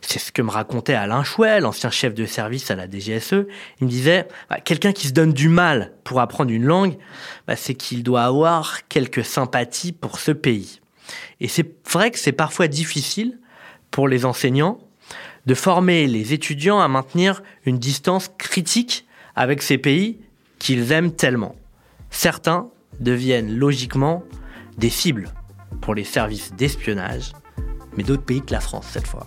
C'est 0.00 0.18
ce 0.18 0.32
que 0.32 0.42
me 0.42 0.50
racontait 0.50 0.94
Alain 0.94 1.24
Chouet, 1.24 1.60
l'ancien 1.60 1.90
chef 1.90 2.14
de 2.14 2.26
service 2.26 2.70
à 2.70 2.76
la 2.76 2.88
DGSE. 2.88 3.46
Il 3.80 3.86
me 3.86 3.88
disait, 3.88 4.28
bah, 4.50 4.60
quelqu'un 4.60 4.92
qui 4.92 5.08
se 5.08 5.12
donne 5.12 5.32
du 5.32 5.48
mal 5.48 5.92
pour 6.04 6.20
apprendre 6.20 6.50
une 6.50 6.64
langue, 6.64 6.96
bah, 7.46 7.56
c'est 7.56 7.74
qu'il 7.74 8.02
doit 8.02 8.24
avoir 8.24 8.86
quelques 8.88 9.24
sympathies 9.24 9.92
pour 9.92 10.18
ce 10.18 10.32
pays. 10.32 10.80
Et 11.40 11.48
c'est 11.48 11.68
vrai 11.90 12.10
que 12.10 12.18
c'est 12.18 12.32
parfois 12.32 12.68
difficile 12.68 13.38
pour 13.90 14.08
les 14.08 14.24
enseignants 14.24 14.78
de 15.46 15.54
former 15.54 16.06
les 16.06 16.32
étudiants 16.32 16.80
à 16.80 16.88
maintenir 16.88 17.42
une 17.64 17.78
distance 17.78 18.30
critique 18.38 19.06
avec 19.34 19.62
ces 19.62 19.78
pays 19.78 20.20
qu'ils 20.58 20.92
aiment 20.92 21.12
tellement. 21.12 21.56
Certains 22.10 22.68
deviennent 23.00 23.56
logiquement 23.56 24.22
des 24.78 24.90
cibles 24.90 25.32
pour 25.80 25.94
les 25.94 26.04
services 26.04 26.52
d'espionnage, 26.54 27.32
mais 27.96 28.04
d'autres 28.04 28.24
pays 28.24 28.42
que 28.42 28.52
la 28.52 28.60
France 28.60 28.86
cette 28.90 29.06
fois. 29.06 29.26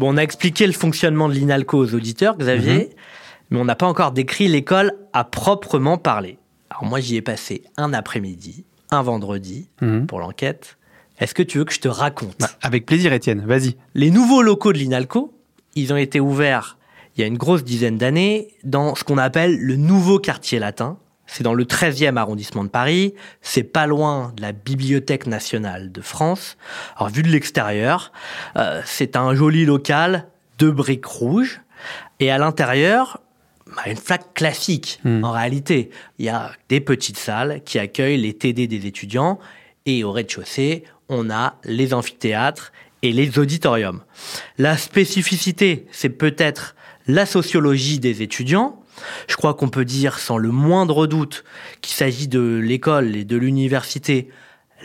Bon, 0.00 0.14
on 0.14 0.16
a 0.16 0.22
expliqué 0.22 0.66
le 0.66 0.72
fonctionnement 0.72 1.28
de 1.28 1.34
l'INALCO 1.34 1.76
aux 1.76 1.94
auditeurs, 1.94 2.38
Xavier, 2.38 2.72
Mhm. 2.78 2.86
mais 3.50 3.58
on 3.60 3.66
n'a 3.66 3.74
pas 3.74 3.86
encore 3.86 4.12
décrit 4.12 4.48
l'école 4.48 4.94
à 5.12 5.24
proprement 5.24 5.98
parler. 5.98 6.38
Alors 6.70 6.84
moi, 6.86 7.00
j'y 7.00 7.16
ai 7.16 7.20
passé 7.20 7.64
un 7.76 7.92
après-midi, 7.92 8.64
un 8.90 9.02
vendredi, 9.02 9.68
Mhm. 9.82 10.06
pour 10.06 10.18
l'enquête. 10.20 10.78
Est-ce 11.18 11.34
que 11.34 11.42
tu 11.42 11.58
veux 11.58 11.66
que 11.66 11.74
je 11.74 11.80
te 11.80 11.88
raconte 11.88 12.34
Bah, 12.40 12.48
avec 12.62 12.86
plaisir, 12.86 13.12
Étienne, 13.12 13.44
vas-y. 13.46 13.76
Les 13.94 14.10
nouveaux 14.10 14.40
locaux 14.40 14.72
de 14.72 14.78
l'INALCO, 14.78 15.34
ils 15.74 15.92
ont 15.92 15.98
été 15.98 16.18
ouverts 16.18 16.78
il 17.16 17.20
y 17.20 17.24
a 17.24 17.26
une 17.26 17.36
grosse 17.36 17.62
dizaine 17.64 17.98
d'années 17.98 18.48
dans 18.64 18.94
ce 18.94 19.04
qu'on 19.04 19.18
appelle 19.18 19.58
le 19.60 19.76
nouveau 19.76 20.18
quartier 20.18 20.58
latin. 20.58 20.96
C'est 21.32 21.44
dans 21.44 21.54
le 21.54 21.64
13e 21.64 22.16
arrondissement 22.16 22.64
de 22.64 22.68
Paris. 22.68 23.14
C'est 23.40 23.62
pas 23.62 23.86
loin 23.86 24.32
de 24.36 24.42
la 24.42 24.50
Bibliothèque 24.50 25.26
nationale 25.26 25.92
de 25.92 26.00
France. 26.00 26.56
Alors, 26.96 27.08
vu 27.08 27.22
de 27.22 27.28
l'extérieur, 27.28 28.12
euh, 28.56 28.82
c'est 28.84 29.14
un 29.14 29.32
joli 29.34 29.64
local 29.64 30.26
de 30.58 30.70
briques 30.70 31.06
rouges. 31.06 31.60
Et 32.18 32.32
à 32.32 32.38
l'intérieur, 32.38 33.20
bah, 33.66 33.82
une 33.86 33.96
flaque 33.96 34.34
classique. 34.34 34.98
Hmm. 35.04 35.22
En 35.24 35.30
réalité, 35.30 35.90
il 36.18 36.24
y 36.24 36.28
a 36.28 36.50
des 36.68 36.80
petites 36.80 37.18
salles 37.18 37.62
qui 37.64 37.78
accueillent 37.78 38.20
les 38.20 38.34
TD 38.34 38.66
des 38.66 38.86
étudiants. 38.86 39.38
Et 39.86 40.02
au 40.02 40.10
rez-de-chaussée, 40.10 40.82
on 41.08 41.30
a 41.30 41.54
les 41.64 41.94
amphithéâtres 41.94 42.72
et 43.02 43.12
les 43.12 43.38
auditoriums. 43.38 44.02
La 44.58 44.76
spécificité, 44.76 45.86
c'est 45.92 46.10
peut-être 46.10 46.74
la 47.06 47.24
sociologie 47.24 48.00
des 48.00 48.22
étudiants. 48.22 48.79
Je 49.28 49.36
crois 49.36 49.54
qu'on 49.54 49.68
peut 49.68 49.84
dire 49.84 50.18
sans 50.18 50.38
le 50.38 50.50
moindre 50.50 51.06
doute 51.06 51.44
qu'il 51.80 51.94
s'agit 51.94 52.28
de 52.28 52.60
l'école 52.62 53.16
et 53.16 53.24
de 53.24 53.36
l'université 53.36 54.28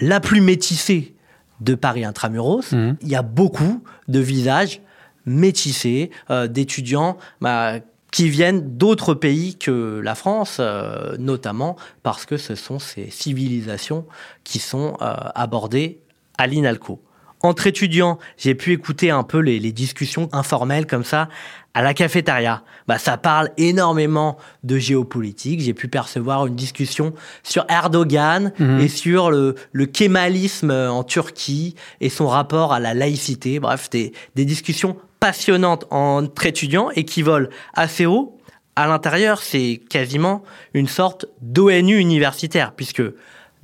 la 0.02 0.20
plus 0.20 0.42
métissée 0.42 1.16
de 1.62 1.76
Paris 1.76 2.04
intramuros. 2.04 2.72
Mhm. 2.72 2.98
Il 3.02 3.08
y 3.08 3.16
a 3.16 3.22
beaucoup 3.22 3.84
de 4.08 4.20
visages 4.20 4.82
métissés 5.26 6.12
euh, 6.30 6.48
d'étudiants 6.48 7.18
bah, 7.42 7.80
qui 8.12 8.30
viennent 8.30 8.78
d'autres 8.78 9.14
pays 9.14 9.56
que 9.56 10.00
la 10.04 10.16
France, 10.16 10.58
euh, 10.60 11.18
notamment 11.18 11.76
parce 12.04 12.26
que 12.26 12.38
ce 12.38 12.56
sont 12.56 12.80
ces 12.80 13.10
civilisations 13.10 14.06
qui 14.44 14.60
sont 14.60 14.98
euh, 15.02 15.14
abordées 15.36 16.00
à 16.38 16.48
l'INALCO. 16.48 17.02
Entre 17.46 17.68
étudiants, 17.68 18.18
j'ai 18.38 18.56
pu 18.56 18.72
écouter 18.74 19.12
un 19.12 19.22
peu 19.24 19.38
les, 19.38 19.60
les 19.60 19.72
discussions 19.72 20.30
informelles 20.32 20.88
comme 20.88 21.04
ça 21.04 21.30
à 21.76 21.84
la 21.84 21.94
cafétéria. 21.94 22.64
Bah, 22.88 22.98
ça 22.98 23.18
parle 23.18 23.50
énormément 23.58 24.38
de 24.64 24.78
géopolitique. 24.78 25.60
J'ai 25.62 25.74
pu 25.76 25.88
percevoir 25.88 26.48
une 26.48 26.56
discussion 26.56 27.14
sur 27.44 27.66
Erdogan 27.70 28.52
Mhm. 28.58 28.80
et 28.80 28.88
sur 28.88 29.30
le, 29.30 29.54
le 29.74 29.86
kémalisme 29.86 30.72
en 30.72 31.04
Turquie 31.04 31.76
et 32.02 32.10
son 32.10 32.28
rapport 32.28 32.74
à 32.74 32.80
la 32.80 32.94
laïcité. 32.96 33.60
Bref, 33.60 33.90
des, 33.92 34.14
des 34.36 34.46
discussions 34.46 34.98
passionnantes 35.20 35.86
entre 35.92 36.46
étudiants 36.48 36.90
et 36.96 37.06
qui 37.06 37.22
volent 37.22 37.50
assez 37.76 38.06
haut. 38.08 38.38
À 38.76 38.88
l'intérieur, 38.88 39.42
c'est 39.42 39.82
quasiment 39.90 40.42
une 40.74 40.88
sorte 40.88 41.28
d'ONU 41.42 41.98
universitaire, 41.98 42.72
puisque 42.74 43.04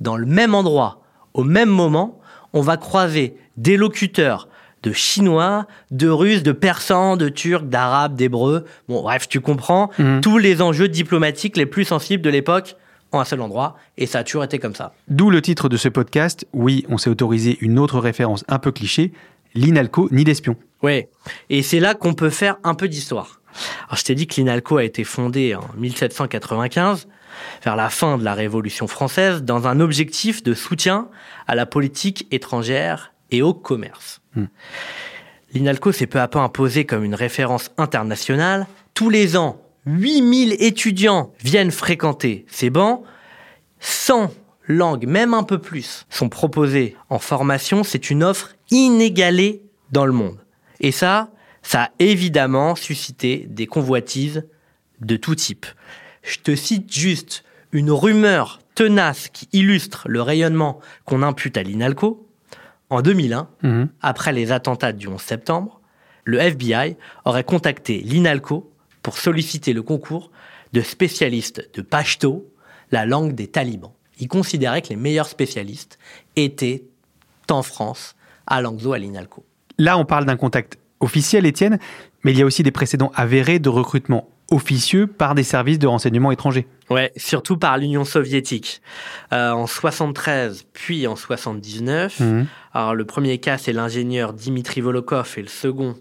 dans 0.00 0.16
le 0.16 0.26
même 0.26 0.54
endroit, 0.54 1.02
au 1.34 1.44
même 1.44 1.68
moment, 1.68 2.18
on 2.52 2.60
va 2.60 2.76
croiser 2.76 3.36
des 3.56 3.76
locuteurs 3.76 4.48
de 4.82 4.92
chinois, 4.92 5.66
de 5.92 6.08
russes, 6.08 6.42
de 6.42 6.50
persans, 6.52 7.16
de 7.16 7.28
turcs, 7.28 7.62
d'arabes, 7.66 8.16
d'hébreux. 8.16 8.64
Bon, 8.88 9.00
bref, 9.02 9.28
tu 9.28 9.40
comprends 9.40 9.90
Mhm. 9.98 10.20
tous 10.22 10.38
les 10.38 10.60
enjeux 10.60 10.88
diplomatiques 10.88 11.56
les 11.56 11.66
plus 11.66 11.84
sensibles 11.84 12.22
de 12.22 12.30
l'époque 12.30 12.74
en 13.12 13.20
un 13.20 13.24
seul 13.24 13.40
endroit, 13.42 13.76
et 13.98 14.06
ça 14.06 14.20
a 14.20 14.24
toujours 14.24 14.42
été 14.42 14.58
comme 14.58 14.74
ça. 14.74 14.94
D'où 15.06 15.30
le 15.30 15.40
titre 15.42 15.68
de 15.68 15.76
ce 15.76 15.88
podcast. 15.88 16.46
Oui, 16.52 16.84
on 16.88 16.98
s'est 16.98 17.10
autorisé 17.10 17.58
une 17.60 17.78
autre 17.78 17.98
référence 18.00 18.42
un 18.48 18.58
peu 18.58 18.72
cliché. 18.72 19.12
L'INALCO, 19.54 20.08
ni 20.10 20.24
d'espion. 20.24 20.56
Ouais, 20.82 21.10
et 21.50 21.62
c'est 21.62 21.78
là 21.78 21.94
qu'on 21.94 22.14
peut 22.14 22.30
faire 22.30 22.56
un 22.64 22.74
peu 22.74 22.88
d'histoire. 22.88 23.40
Alors, 23.86 23.98
je 23.98 24.04
t'ai 24.04 24.14
dit 24.14 24.26
que 24.26 24.34
l'INALCO 24.36 24.78
a 24.78 24.84
été 24.84 25.04
fondé 25.04 25.54
en 25.54 25.60
1795, 25.76 27.06
vers 27.62 27.76
la 27.76 27.90
fin 27.90 28.18
de 28.18 28.24
la 28.24 28.34
Révolution 28.34 28.86
française, 28.86 29.42
dans 29.42 29.66
un 29.66 29.80
objectif 29.80 30.42
de 30.42 30.54
soutien 30.54 31.08
à 31.46 31.54
la 31.54 31.66
politique 31.66 32.26
étrangère 32.30 33.12
et 33.30 33.42
au 33.42 33.54
commerce. 33.54 34.20
Hmm. 34.34 34.46
L'INALCO 35.54 35.92
s'est 35.92 36.06
peu 36.06 36.20
à 36.20 36.28
peu 36.28 36.38
imposé 36.38 36.86
comme 36.86 37.04
une 37.04 37.14
référence 37.14 37.70
internationale. 37.76 38.66
Tous 38.94 39.10
les 39.10 39.36
ans, 39.36 39.60
8000 39.86 40.56
étudiants 40.60 41.32
viennent 41.42 41.70
fréquenter 41.70 42.46
ces 42.48 42.70
bancs. 42.70 43.02
100 43.80 44.32
langues, 44.66 45.06
même 45.06 45.34
un 45.34 45.42
peu 45.42 45.58
plus, 45.58 46.06
sont 46.08 46.28
proposées 46.28 46.96
en 47.10 47.18
formation. 47.18 47.84
C'est 47.84 48.10
une 48.10 48.22
offre 48.22 48.54
inégalée 48.70 49.62
dans 49.90 50.06
le 50.06 50.12
monde. 50.12 50.38
Et 50.80 50.92
ça, 50.92 51.30
ça 51.62 51.84
a 51.84 51.90
évidemment 51.98 52.74
suscité 52.74 53.46
des 53.48 53.66
convoitises 53.66 54.46
de 55.00 55.16
tout 55.16 55.34
type. 55.34 55.66
Je 56.22 56.38
te 56.38 56.54
cite 56.54 56.92
juste 56.92 57.44
une 57.72 57.90
rumeur 57.90 58.60
tenace 58.74 59.28
qui 59.28 59.48
illustre 59.52 60.04
le 60.08 60.22
rayonnement 60.22 60.80
qu'on 61.04 61.22
impute 61.22 61.56
à 61.56 61.62
l'INALCO. 61.62 62.26
En 62.90 63.00
2001, 63.02 63.48
Mhm. 63.62 63.88
après 64.00 64.32
les 64.32 64.52
attentats 64.52 64.92
du 64.92 65.08
11 65.08 65.20
septembre, 65.20 65.80
le 66.24 66.38
FBI 66.38 66.96
aurait 67.24 67.44
contacté 67.44 67.98
l'INALCO 68.04 68.70
pour 69.02 69.16
solliciter 69.18 69.72
le 69.72 69.82
concours 69.82 70.30
de 70.72 70.80
spécialistes 70.80 71.68
de 71.74 71.82
Pashto, 71.82 72.46
la 72.90 73.04
langue 73.06 73.34
des 73.34 73.48
talibans. 73.48 73.92
Il 74.20 74.28
considérait 74.28 74.82
que 74.82 74.88
les 74.90 74.96
meilleurs 74.96 75.26
spécialistes 75.28 75.98
étaient 76.36 76.84
en 77.50 77.62
France, 77.62 78.14
à 78.46 78.60
Langso, 78.62 78.92
à 78.92 78.98
l'INALCO. 78.98 79.44
Là, 79.78 79.98
on 79.98 80.04
parle 80.04 80.24
d'un 80.24 80.36
contact 80.36 80.78
officiel, 81.00 81.44
Étienne, 81.44 81.78
mais 82.24 82.32
il 82.32 82.38
y 82.38 82.42
a 82.42 82.46
aussi 82.46 82.62
des 82.62 82.70
précédents 82.70 83.10
avérés 83.14 83.58
de 83.58 83.68
recrutement 83.68 84.28
officieux 84.52 85.06
par 85.06 85.34
des 85.34 85.42
services 85.42 85.78
de 85.78 85.86
renseignement 85.86 86.30
étrangers. 86.30 86.66
Ouais, 86.90 87.10
surtout 87.16 87.56
par 87.56 87.78
l'Union 87.78 88.04
soviétique. 88.04 88.82
Euh, 89.32 89.50
en 89.50 89.66
73, 89.66 90.66
puis 90.72 91.06
en 91.06 91.16
79. 91.16 92.20
Mhm. 92.20 92.46
Alors, 92.74 92.94
le 92.94 93.04
premier 93.04 93.38
cas, 93.38 93.58
c'est 93.58 93.72
l'ingénieur 93.72 94.34
Dimitri 94.34 94.80
Volokov, 94.80 95.34
et 95.36 95.42
le 95.42 95.48
second, 95.48 95.96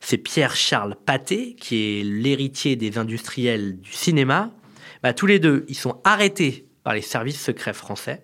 c'est 0.00 0.18
Pierre-Charles 0.18 0.96
Paté, 1.06 1.54
qui 1.58 2.00
est 2.00 2.02
l'héritier 2.02 2.76
des 2.76 2.98
industriels 2.98 3.80
du 3.80 3.92
cinéma. 3.92 4.50
Bah, 5.02 5.12
tous 5.12 5.26
les 5.26 5.38
deux, 5.38 5.64
ils 5.68 5.76
sont 5.76 6.00
arrêtés 6.04 6.66
par 6.82 6.94
les 6.94 7.02
services 7.02 7.40
secrets 7.40 7.72
français. 7.72 8.22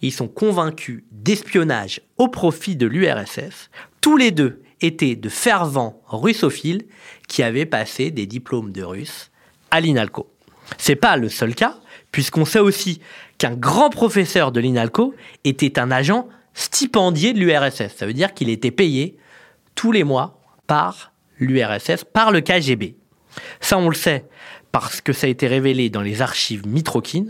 Ils 0.00 0.12
sont 0.12 0.28
convaincus 0.28 1.04
d'espionnage 1.12 2.00
au 2.16 2.28
profit 2.28 2.76
de 2.76 2.86
l'URSS. 2.86 3.70
Tous 4.00 4.16
les 4.16 4.30
deux 4.30 4.62
étaient 4.80 5.16
de 5.16 5.28
fervents 5.28 6.02
russophiles 6.08 6.86
qui 7.26 7.42
avaient 7.42 7.66
passé 7.66 8.10
des 8.10 8.26
diplômes 8.26 8.72
de 8.72 8.82
russe 8.82 9.30
à 9.70 9.80
l'INALCO. 9.80 10.30
C'est 10.76 10.96
pas 10.96 11.16
le 11.16 11.28
seul 11.28 11.54
cas, 11.54 11.78
puisqu'on 12.12 12.44
sait 12.44 12.58
aussi 12.58 13.00
qu'un 13.38 13.54
grand 13.54 13.90
professeur 13.90 14.52
de 14.52 14.60
l'INALCO 14.60 15.14
était 15.44 15.78
un 15.78 15.90
agent 15.90 16.28
stipendié 16.54 17.32
de 17.32 17.38
l'URSS. 17.38 17.94
Ça 17.96 18.06
veut 18.06 18.12
dire 18.12 18.34
qu'il 18.34 18.50
était 18.50 18.70
payé 18.70 19.16
tous 19.74 19.92
les 19.92 20.04
mois 20.04 20.40
par 20.66 21.12
l'URSS, 21.38 22.04
par 22.04 22.30
le 22.32 22.40
KGB. 22.40 22.96
Ça, 23.60 23.78
on 23.78 23.88
le 23.88 23.94
sait 23.94 24.24
parce 24.72 25.00
que 25.00 25.12
ça 25.12 25.26
a 25.26 25.30
été 25.30 25.46
révélé 25.46 25.88
dans 25.88 26.02
les 26.02 26.20
archives 26.20 26.66
Mitrokhin, 26.66 27.26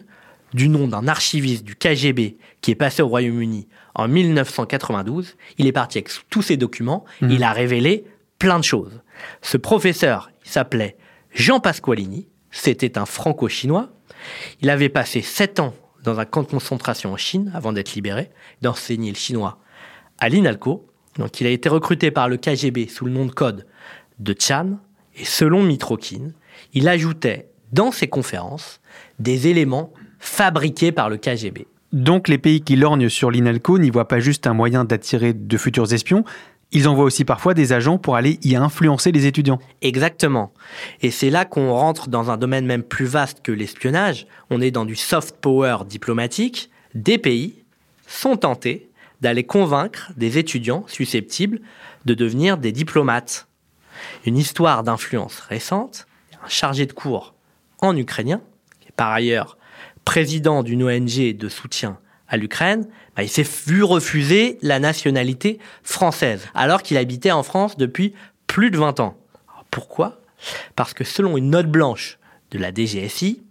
du 0.54 0.68
nom 0.68 0.88
d'un 0.88 1.08
archiviste 1.08 1.64
du 1.64 1.76
KGB 1.76 2.38
qui 2.62 2.70
est 2.70 2.74
passé 2.74 3.02
au 3.02 3.08
Royaume-Uni 3.08 3.68
en 3.98 4.08
1992. 4.08 5.36
Il 5.58 5.66
est 5.66 5.72
parti 5.72 5.98
avec 5.98 6.10
tous 6.30 6.40
ses 6.40 6.56
documents. 6.56 7.04
Il 7.20 7.42
a 7.42 7.52
révélé 7.52 8.04
plein 8.38 8.58
de 8.58 8.64
choses. 8.64 9.02
Ce 9.42 9.56
professeur, 9.56 10.30
il 10.44 10.50
s'appelait 10.50 10.96
Jean 11.34 11.60
Pasqualini. 11.60 12.28
C'était 12.50 12.96
un 12.96 13.04
franco-chinois. 13.04 13.90
Il 14.62 14.70
avait 14.70 14.88
passé 14.88 15.20
sept 15.20 15.60
ans 15.60 15.74
dans 16.04 16.20
un 16.20 16.24
camp 16.24 16.42
de 16.42 16.48
concentration 16.48 17.12
en 17.12 17.16
Chine 17.16 17.50
avant 17.54 17.72
d'être 17.72 17.94
libéré, 17.94 18.30
d'enseigner 18.62 19.10
le 19.10 19.16
chinois 19.16 19.58
à 20.18 20.28
l'INALCO. 20.28 20.86
Donc 21.18 21.40
il 21.40 21.46
a 21.46 21.50
été 21.50 21.68
recruté 21.68 22.10
par 22.10 22.28
le 22.28 22.36
KGB 22.36 22.86
sous 22.88 23.04
le 23.04 23.10
nom 23.10 23.26
de 23.26 23.32
code 23.32 23.66
de 24.20 24.34
Chan. 24.38 24.78
Et 25.16 25.24
selon 25.24 25.64
Mitrokhin, 25.64 26.30
il 26.72 26.88
ajoutait 26.88 27.50
dans 27.72 27.90
ses 27.90 28.06
conférences 28.06 28.80
des 29.18 29.48
éléments 29.48 29.92
fabriqués 30.20 30.92
par 30.92 31.10
le 31.10 31.16
KGB. 31.16 31.66
Donc 31.92 32.28
les 32.28 32.38
pays 32.38 32.60
qui 32.60 32.76
lorgnent 32.76 33.08
sur 33.08 33.30
l'INALCO 33.30 33.78
n'y 33.78 33.90
voient 33.90 34.08
pas 34.08 34.20
juste 34.20 34.46
un 34.46 34.54
moyen 34.54 34.84
d'attirer 34.84 35.32
de 35.32 35.56
futurs 35.56 35.92
espions, 35.92 36.24
ils 36.70 36.86
envoient 36.86 37.04
aussi 37.04 37.24
parfois 37.24 37.54
des 37.54 37.72
agents 37.72 37.96
pour 37.96 38.16
aller 38.16 38.38
y 38.42 38.54
influencer 38.54 39.10
les 39.10 39.26
étudiants. 39.26 39.58
Exactement. 39.80 40.52
Et 41.00 41.10
c'est 41.10 41.30
là 41.30 41.46
qu'on 41.46 41.72
rentre 41.72 42.08
dans 42.08 42.30
un 42.30 42.36
domaine 42.36 42.66
même 42.66 42.82
plus 42.82 43.06
vaste 43.06 43.40
que 43.42 43.52
l'espionnage. 43.52 44.26
On 44.50 44.60
est 44.60 44.70
dans 44.70 44.84
du 44.84 44.96
soft 44.96 45.36
power 45.40 45.78
diplomatique. 45.88 46.70
Des 46.94 47.16
pays 47.16 47.64
sont 48.06 48.36
tentés 48.36 48.90
d'aller 49.22 49.44
convaincre 49.44 50.12
des 50.16 50.38
étudiants 50.38 50.84
susceptibles 50.88 51.60
de 52.04 52.14
devenir 52.14 52.58
des 52.58 52.72
diplomates. 52.72 53.48
Une 54.26 54.36
histoire 54.36 54.82
d'influence 54.82 55.40
récente, 55.40 56.06
un 56.44 56.48
chargé 56.48 56.86
de 56.86 56.92
cours 56.92 57.34
en 57.80 57.96
ukrainien, 57.96 58.40
qui 58.80 58.88
est 58.88 58.96
par 58.96 59.10
ailleurs 59.10 59.57
président 60.08 60.62
d'une 60.62 60.84
ONG 60.84 61.36
de 61.36 61.48
soutien 61.50 61.98
à 62.28 62.38
l'Ukraine, 62.38 62.88
bah, 63.14 63.24
il 63.24 63.28
s'est 63.28 63.46
vu 63.66 63.82
refuser 63.82 64.56
la 64.62 64.78
nationalité 64.78 65.58
française, 65.82 66.46
alors 66.54 66.82
qu'il 66.82 66.96
habitait 66.96 67.30
en 67.30 67.42
France 67.42 67.76
depuis 67.76 68.14
plus 68.46 68.70
de 68.70 68.78
20 68.78 69.00
ans. 69.00 69.18
pourquoi? 69.70 70.22
Parce 70.76 70.94
que 70.94 71.04
selon 71.04 71.36
une 71.36 71.50
note 71.50 71.66
blanche 71.66 72.18
de 72.52 72.58
la 72.58 72.72
DGSI, 72.72 73.42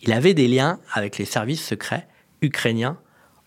il 0.00 0.12
avait 0.14 0.32
des 0.32 0.48
liens 0.48 0.80
avec 0.94 1.18
les 1.18 1.26
services 1.26 1.62
secrets 1.62 2.08
ukrainiens 2.40 2.96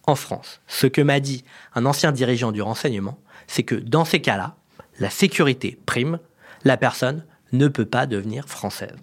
en 0.05 0.13
France. 0.13 0.62
Ce 0.67 0.86
que 0.86 1.01
m'a 1.01 1.19
dit 1.19 1.43
un 1.74 1.88
ancien 1.88 2.12
dirigeant 2.12 2.51
du 2.51 2.62
renseignement, 2.62 3.17
c'est 3.48 3.63
que 3.63 3.74
dans 3.74 4.05
ces 4.05 4.22
cas-là, 4.22 4.57
la 5.00 5.10
sécurité 5.10 5.79
prime, 5.88 6.19
la 6.65 6.77
personne 6.77 7.25
ne 7.51 7.67
peut 7.67 7.88
pas 7.88 8.05
devenir 8.05 8.48
française. 8.48 8.93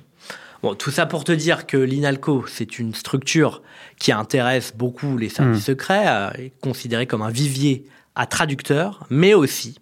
Bon, 0.63 0.75
tout 0.75 0.91
ça 0.91 1.07
pour 1.07 1.25
te 1.25 1.33
dire 1.33 1.67
que 1.67 1.79
l'INALCO, 1.79 2.45
c'est 2.47 2.79
une 2.79 2.95
structure 2.95 3.63
qui 3.99 4.13
intéresse 4.13 4.75
beaucoup 4.77 5.17
les 5.17 5.31
services 5.31 5.63
hmm. 5.63 5.73
secrets, 5.73 6.05
euh, 6.07 6.31
est 6.33 6.53
considérée 6.61 7.07
comme 7.07 7.23
un 7.23 7.31
vivier 7.31 7.87
à 8.15 8.27
traducteurs, 8.27 9.07
mais 9.09 9.33
aussi 9.33 9.79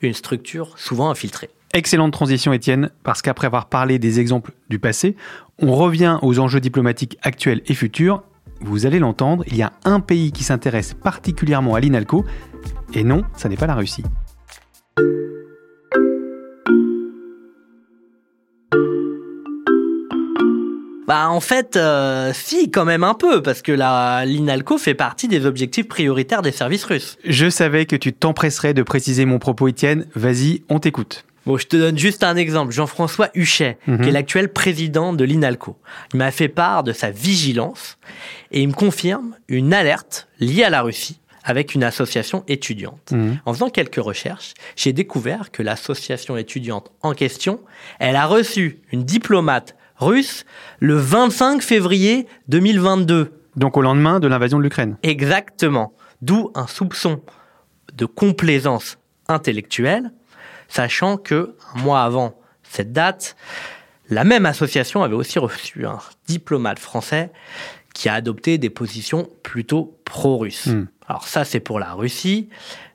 une 0.00 0.14
structure 0.14 0.78
souvent 0.78 1.10
infiltrée. 1.10 1.50
Excellente 1.74 2.12
transition, 2.12 2.52
Étienne, 2.52 2.90
parce 3.02 3.20
qu'après 3.20 3.46
avoir 3.46 3.68
parlé 3.68 3.98
des 3.98 4.20
exemples 4.20 4.52
du 4.70 4.78
passé, 4.78 5.16
on 5.58 5.74
revient 5.74 6.18
aux 6.22 6.38
enjeux 6.38 6.60
diplomatiques 6.60 7.18
actuels 7.22 7.62
et 7.66 7.74
futurs. 7.74 8.22
Vous 8.60 8.86
allez 8.86 9.00
l'entendre, 9.00 9.44
il 9.48 9.56
y 9.56 9.62
a 9.62 9.72
un 9.84 10.00
pays 10.00 10.32
qui 10.32 10.44
s'intéresse 10.44 10.94
particulièrement 10.94 11.74
à 11.74 11.80
l'INALCO, 11.80 12.24
et 12.94 13.04
non, 13.04 13.24
ça 13.36 13.48
n'est 13.48 13.56
pas 13.56 13.66
la 13.66 13.74
Russie. 13.74 14.04
Bah 21.14 21.30
en 21.30 21.38
fait, 21.38 21.76
euh, 21.76 22.32
si 22.34 22.72
quand 22.72 22.84
même 22.84 23.04
un 23.04 23.14
peu, 23.14 23.40
parce 23.40 23.62
que 23.62 23.70
la 23.70 24.24
l'INALCO 24.24 24.78
fait 24.78 24.94
partie 24.94 25.28
des 25.28 25.46
objectifs 25.46 25.86
prioritaires 25.86 26.42
des 26.42 26.50
services 26.50 26.82
russes. 26.82 27.18
Je 27.24 27.48
savais 27.48 27.86
que 27.86 27.94
tu 27.94 28.12
t'empresserais 28.12 28.74
de 28.74 28.82
préciser 28.82 29.24
mon 29.24 29.38
propos, 29.38 29.68
Étienne. 29.68 30.08
Vas-y, 30.16 30.64
on 30.68 30.80
t'écoute. 30.80 31.24
Bon, 31.46 31.56
je 31.56 31.68
te 31.68 31.76
donne 31.76 31.96
juste 31.96 32.24
un 32.24 32.34
exemple. 32.34 32.72
Jean-François 32.72 33.30
Huchet, 33.34 33.78
qui 33.84 33.92
est 33.92 33.96
mhm. 33.96 34.10
l'actuel 34.10 34.52
président 34.52 35.12
de 35.12 35.22
l'INALCO, 35.22 35.76
il 36.14 36.16
m'a 36.16 36.32
fait 36.32 36.48
part 36.48 36.82
de 36.82 36.92
sa 36.92 37.12
vigilance 37.12 37.96
et 38.50 38.62
il 38.62 38.66
me 38.66 38.74
confirme 38.74 39.36
une 39.46 39.72
alerte 39.72 40.26
liée 40.40 40.64
à 40.64 40.70
la 40.70 40.82
Russie 40.82 41.20
avec 41.44 41.76
une 41.76 41.84
association 41.84 42.42
étudiante. 42.48 43.12
Mhm. 43.12 43.38
En 43.46 43.52
faisant 43.52 43.70
quelques 43.70 44.02
recherches, 44.02 44.54
j'ai 44.74 44.92
découvert 44.92 45.52
que 45.52 45.62
l'association 45.62 46.36
étudiante 46.36 46.90
en 47.02 47.12
question, 47.12 47.60
elle 48.00 48.16
a 48.16 48.26
reçu 48.26 48.80
une 48.90 49.04
diplomate 49.04 49.76
russe 49.96 50.44
le 50.80 50.96
25 50.96 51.62
février 51.62 52.26
2022. 52.48 53.32
Donc 53.56 53.76
au 53.76 53.82
lendemain 53.82 54.20
de 54.20 54.26
l'invasion 54.26 54.58
de 54.58 54.64
l'Ukraine. 54.64 54.96
Exactement. 55.02 55.92
D'où 56.22 56.50
un 56.54 56.66
soupçon 56.66 57.22
de 57.94 58.06
complaisance 58.06 58.98
intellectuelle, 59.28 60.12
sachant 60.68 61.16
que 61.16 61.54
un 61.74 61.80
mois 61.80 62.02
avant 62.02 62.34
cette 62.62 62.92
date, 62.92 63.36
la 64.10 64.24
même 64.24 64.46
association 64.46 65.02
avait 65.02 65.14
aussi 65.14 65.38
reçu 65.38 65.86
un 65.86 65.98
diplomate 66.26 66.78
français 66.78 67.30
qui 67.94 68.08
a 68.08 68.14
adopté 68.14 68.58
des 68.58 68.70
positions 68.70 69.28
plutôt 69.42 69.96
pro-russes. 70.04 70.66
Hmm. 70.66 70.86
Alors 71.08 71.28
ça, 71.28 71.44
c'est 71.44 71.60
pour 71.60 71.78
la 71.78 71.92
Russie. 71.92 72.48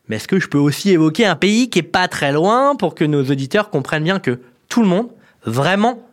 Mais 0.07 0.17
est-ce 0.17 0.27
que 0.27 0.39
je 0.39 0.47
peux 0.47 0.57
aussi 0.57 0.91
évoquer 0.91 1.25
un 1.25 1.35
pays 1.35 1.69
qui 1.69 1.79
est 1.79 1.83
pas 1.83 2.07
très 2.07 2.31
loin 2.33 2.75
pour 2.75 2.95
que 2.95 3.05
nos 3.05 3.23
auditeurs 3.23 3.69
comprennent 3.69 4.03
bien 4.03 4.19
que 4.19 4.39
tout 4.67 4.81
le 4.81 4.87
monde, 4.87 5.09
vraiment 5.45 6.08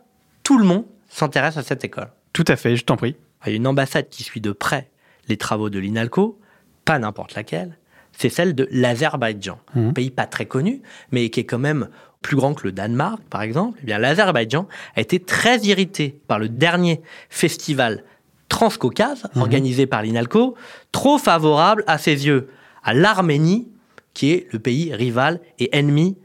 tout 0.47 0.57
le 0.57 0.63
monde 0.63 0.85
s'intéresse 1.09 1.57
à 1.57 1.61
cette 1.61 1.83
école. 1.83 2.07
Tout 2.31 2.45
à 2.47 2.55
fait, 2.55 2.77
je 2.77 2.85
t'en 2.85 2.95
prie. 2.95 3.17
Il 3.45 3.49
y 3.49 3.51
a 3.51 3.55
une 3.57 3.67
ambassade 3.67 4.07
qui 4.07 4.23
suit 4.23 4.39
de 4.39 4.53
près 4.53 4.89
les 5.27 5.35
travaux 5.35 5.69
de 5.69 5.77
l'INALCO, 5.77 6.39
pas 6.85 6.99
n'importe 6.99 7.35
laquelle, 7.35 7.77
c'est 8.13 8.29
celle 8.29 8.55
de 8.55 8.65
l'Azerbaïdjan. 8.71 9.59
Mmh. 9.75 9.89
Un 9.89 9.91
pays 9.91 10.09
pas 10.09 10.25
très 10.25 10.45
connu, 10.45 10.81
mais 11.11 11.29
qui 11.29 11.41
est 11.41 11.43
quand 11.43 11.59
même 11.59 11.89
plus 12.21 12.37
grand 12.37 12.53
que 12.53 12.63
le 12.63 12.71
Danemark, 12.71 13.21
par 13.29 13.41
exemple. 13.41 13.77
Eh 13.83 13.85
bien, 13.87 13.97
l'Azerbaïdjan 13.97 14.69
a 14.95 15.01
été 15.01 15.19
très 15.19 15.59
irrité 15.65 16.17
par 16.29 16.39
le 16.39 16.47
dernier 16.47 17.01
festival 17.29 18.05
Transcaucase, 18.47 19.25
mmh. 19.35 19.41
organisé 19.41 19.85
par 19.85 20.01
l'INALCO, 20.01 20.55
trop 20.93 21.17
favorable 21.17 21.83
à 21.87 21.97
ses 21.97 22.25
yeux 22.25 22.47
à 22.85 22.93
l'Arménie, 22.93 23.67
qui 24.13 24.31
est 24.31 24.47
le 24.53 24.59
pays 24.59 24.95
rival 24.95 25.41
et 25.59 25.77
ennemi 25.77 26.17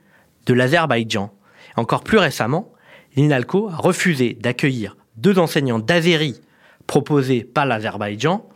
de 0.47 0.55
l'Azerbaïdjan. 0.55 1.33
Encore 1.75 2.05
plus 2.05 2.19
récemment, 2.19 2.72
l'INALCO 3.17 3.69
a 3.69 3.77
refusé 3.77 4.35
d'accueillir 4.35 4.97
deux 5.17 5.39
enseignants 5.39 5.79
d'Azérie 5.79 6.41
proposés 6.87 7.45
par 7.45 7.67
l'Azerbaïdjan 7.67 8.47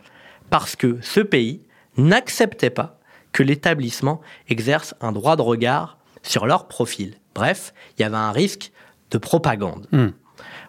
parce 0.49 0.75
que 0.75 0.97
ce 1.01 1.19
pays 1.19 1.61
n'acceptait 1.97 2.69
pas 2.69 2.99
que 3.31 3.43
l'établissement 3.43 4.21
exerce 4.49 4.95
un 5.01 5.11
droit 5.11 5.35
de 5.35 5.41
regard 5.41 5.97
sur 6.23 6.45
leur 6.45 6.67
profil. 6.67 7.15
Bref, 7.35 7.73
il 7.97 8.01
y 8.01 8.05
avait 8.05 8.15
un 8.15 8.31
risque 8.31 8.71
de 9.11 9.17
propagande. 9.17 9.87
Hmm. 9.91 10.09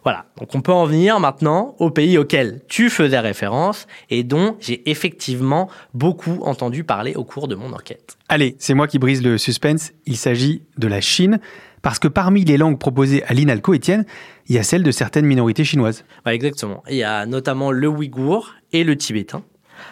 Voilà, 0.04 0.26
donc 0.38 0.54
on 0.54 0.60
peut 0.60 0.72
en 0.72 0.86
venir 0.86 1.20
maintenant 1.20 1.74
au 1.78 1.90
pays 1.90 2.16
auquel 2.18 2.62
tu 2.68 2.88
faisais 2.88 3.18
référence 3.18 3.86
et 4.10 4.22
dont 4.22 4.56
j'ai 4.60 4.88
effectivement 4.88 5.68
beaucoup 5.92 6.40
entendu 6.42 6.84
parler 6.84 7.14
au 7.14 7.24
cours 7.24 7.48
de 7.48 7.54
mon 7.54 7.72
enquête. 7.72 8.16
Allez, 8.28 8.56
c'est 8.58 8.74
moi 8.74 8.86
qui 8.86 8.98
brise 8.98 9.22
le 9.22 9.38
suspense, 9.38 9.92
il 10.06 10.16
s'agit 10.16 10.62
de 10.78 10.86
la 10.88 11.00
Chine. 11.00 11.40
Parce 11.82 11.98
que 11.98 12.08
parmi 12.08 12.44
les 12.44 12.56
langues 12.56 12.78
proposées 12.78 13.22
à 13.24 13.34
l'INALCO, 13.34 13.74
Étienne, 13.74 14.04
il 14.48 14.56
y 14.56 14.58
a 14.58 14.62
celle 14.62 14.82
de 14.82 14.90
certaines 14.90 15.26
minorités 15.26 15.64
chinoises. 15.64 16.04
exactement. 16.26 16.82
Il 16.88 16.96
y 16.96 17.02
a 17.02 17.26
notamment 17.26 17.70
le 17.70 17.88
ouïghour 17.88 18.54
et 18.72 18.84
le 18.84 18.96
tibétain. 18.96 19.42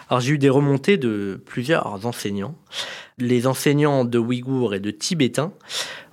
Alors 0.09 0.19
j'ai 0.19 0.33
eu 0.33 0.37
des 0.37 0.49
remontées 0.49 0.97
de 0.97 1.41
plusieurs 1.45 2.05
enseignants. 2.05 2.55
Les 3.17 3.47
enseignants 3.47 4.05
de 4.05 4.17
ouïghour 4.17 4.75
et 4.75 4.79
de 4.79 4.91
tibétain 4.91 5.53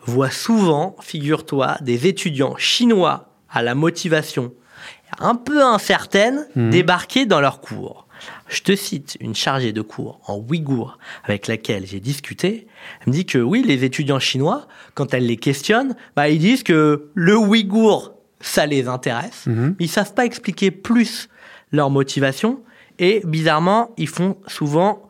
voient 0.06 0.30
souvent, 0.30 0.96
figure-toi, 1.00 1.76
des 1.80 2.06
étudiants 2.06 2.56
chinois 2.56 3.30
à 3.50 3.62
la 3.62 3.74
motivation 3.74 4.52
un 5.18 5.34
peu 5.34 5.62
incertaine 5.62 6.46
hmm. 6.56 6.70
débarquer 6.70 7.26
dans 7.26 7.40
leurs 7.40 7.60
cours. 7.60 8.03
Je 8.54 8.62
te 8.62 8.76
cite 8.76 9.16
une 9.18 9.34
chargée 9.34 9.72
de 9.72 9.82
cours 9.82 10.20
en 10.28 10.36
ouïghour 10.36 10.98
avec 11.24 11.48
laquelle 11.48 11.84
j'ai 11.86 11.98
discuté. 11.98 12.68
Elle 13.00 13.08
me 13.08 13.12
dit 13.12 13.26
que 13.26 13.38
oui, 13.38 13.64
les 13.66 13.82
étudiants 13.82 14.20
chinois, 14.20 14.68
quand 14.94 15.12
elle 15.12 15.26
les 15.26 15.36
questionne, 15.36 15.96
bah, 16.14 16.28
ils 16.28 16.38
disent 16.38 16.62
que 16.62 17.10
le 17.14 17.36
ouïghour, 17.36 18.14
ça 18.38 18.64
les 18.66 18.86
intéresse. 18.86 19.46
Mhm. 19.46 19.74
Ils 19.80 19.88
savent 19.88 20.14
pas 20.14 20.24
expliquer 20.24 20.70
plus 20.70 21.28
leur 21.72 21.90
motivation 21.90 22.60
et 23.00 23.22
bizarrement, 23.24 23.90
ils 23.96 24.08
font 24.08 24.36
souvent 24.46 25.02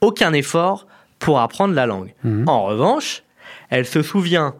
aucun 0.00 0.32
effort 0.32 0.88
pour 1.20 1.38
apprendre 1.38 1.74
la 1.74 1.86
langue. 1.86 2.14
Mhm. 2.24 2.48
En 2.48 2.64
revanche, 2.64 3.22
elle 3.70 3.86
se 3.86 4.02
souvient 4.02 4.56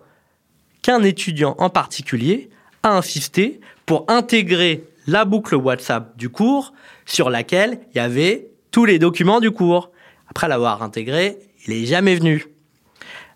qu'un 0.82 1.02
étudiant 1.02 1.56
en 1.58 1.70
particulier 1.70 2.50
a 2.84 2.96
insisté 2.96 3.60
pour 3.84 4.04
intégrer 4.06 4.84
la 5.08 5.24
boucle 5.24 5.54
WhatsApp 5.54 6.18
du 6.18 6.28
cours 6.28 6.74
sur 7.06 7.30
laquelle 7.30 7.80
il 7.92 7.96
y 7.96 8.00
avait 8.00 8.50
tous 8.70 8.84
les 8.84 8.98
documents 8.98 9.40
du 9.40 9.50
cours. 9.50 9.90
Après 10.28 10.48
l'avoir 10.48 10.82
intégré, 10.82 11.38
il 11.66 11.72
n'est 11.72 11.86
jamais 11.86 12.14
venu. 12.14 12.44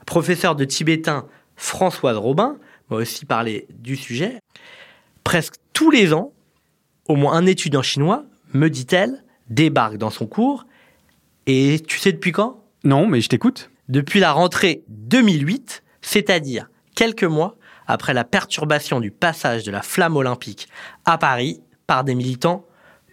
Professeur 0.04 0.54
de 0.54 0.66
tibétain 0.66 1.26
Françoise 1.56 2.18
Robin 2.18 2.58
m'a 2.90 2.98
aussi 2.98 3.24
parlé 3.24 3.66
du 3.70 3.96
sujet. 3.96 4.38
Presque 5.24 5.54
tous 5.72 5.90
les 5.90 6.12
ans, 6.12 6.32
au 7.08 7.16
moins 7.16 7.32
un 7.32 7.46
étudiant 7.46 7.82
chinois, 7.82 8.24
me 8.52 8.68
dit-elle, 8.68 9.24
débarque 9.48 9.96
dans 9.96 10.10
son 10.10 10.26
cours. 10.26 10.66
Et 11.46 11.80
tu 11.88 11.98
sais 11.98 12.12
depuis 12.12 12.32
quand? 12.32 12.62
Non, 12.84 13.06
mais 13.06 13.22
je 13.22 13.30
t'écoute. 13.30 13.70
Depuis 13.88 14.20
la 14.20 14.32
rentrée 14.32 14.84
2008, 14.88 15.82
c'est-à-dire 16.02 16.68
quelques 16.94 17.24
mois 17.24 17.56
après 17.92 18.14
la 18.14 18.24
perturbation 18.24 19.00
du 19.00 19.10
passage 19.10 19.64
de 19.64 19.70
la 19.70 19.82
flamme 19.82 20.16
olympique 20.16 20.66
à 21.04 21.18
Paris 21.18 21.60
par 21.86 22.04
des 22.04 22.14
militants 22.14 22.64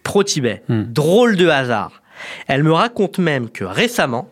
pro-Tibet. 0.03 0.63
Hmm. 0.69 0.83
Drôle 0.83 1.35
de 1.35 1.49
hasard. 1.49 2.01
Elle 2.47 2.63
me 2.63 2.71
raconte 2.71 3.17
même 3.19 3.49
que 3.49 3.65
récemment, 3.65 4.29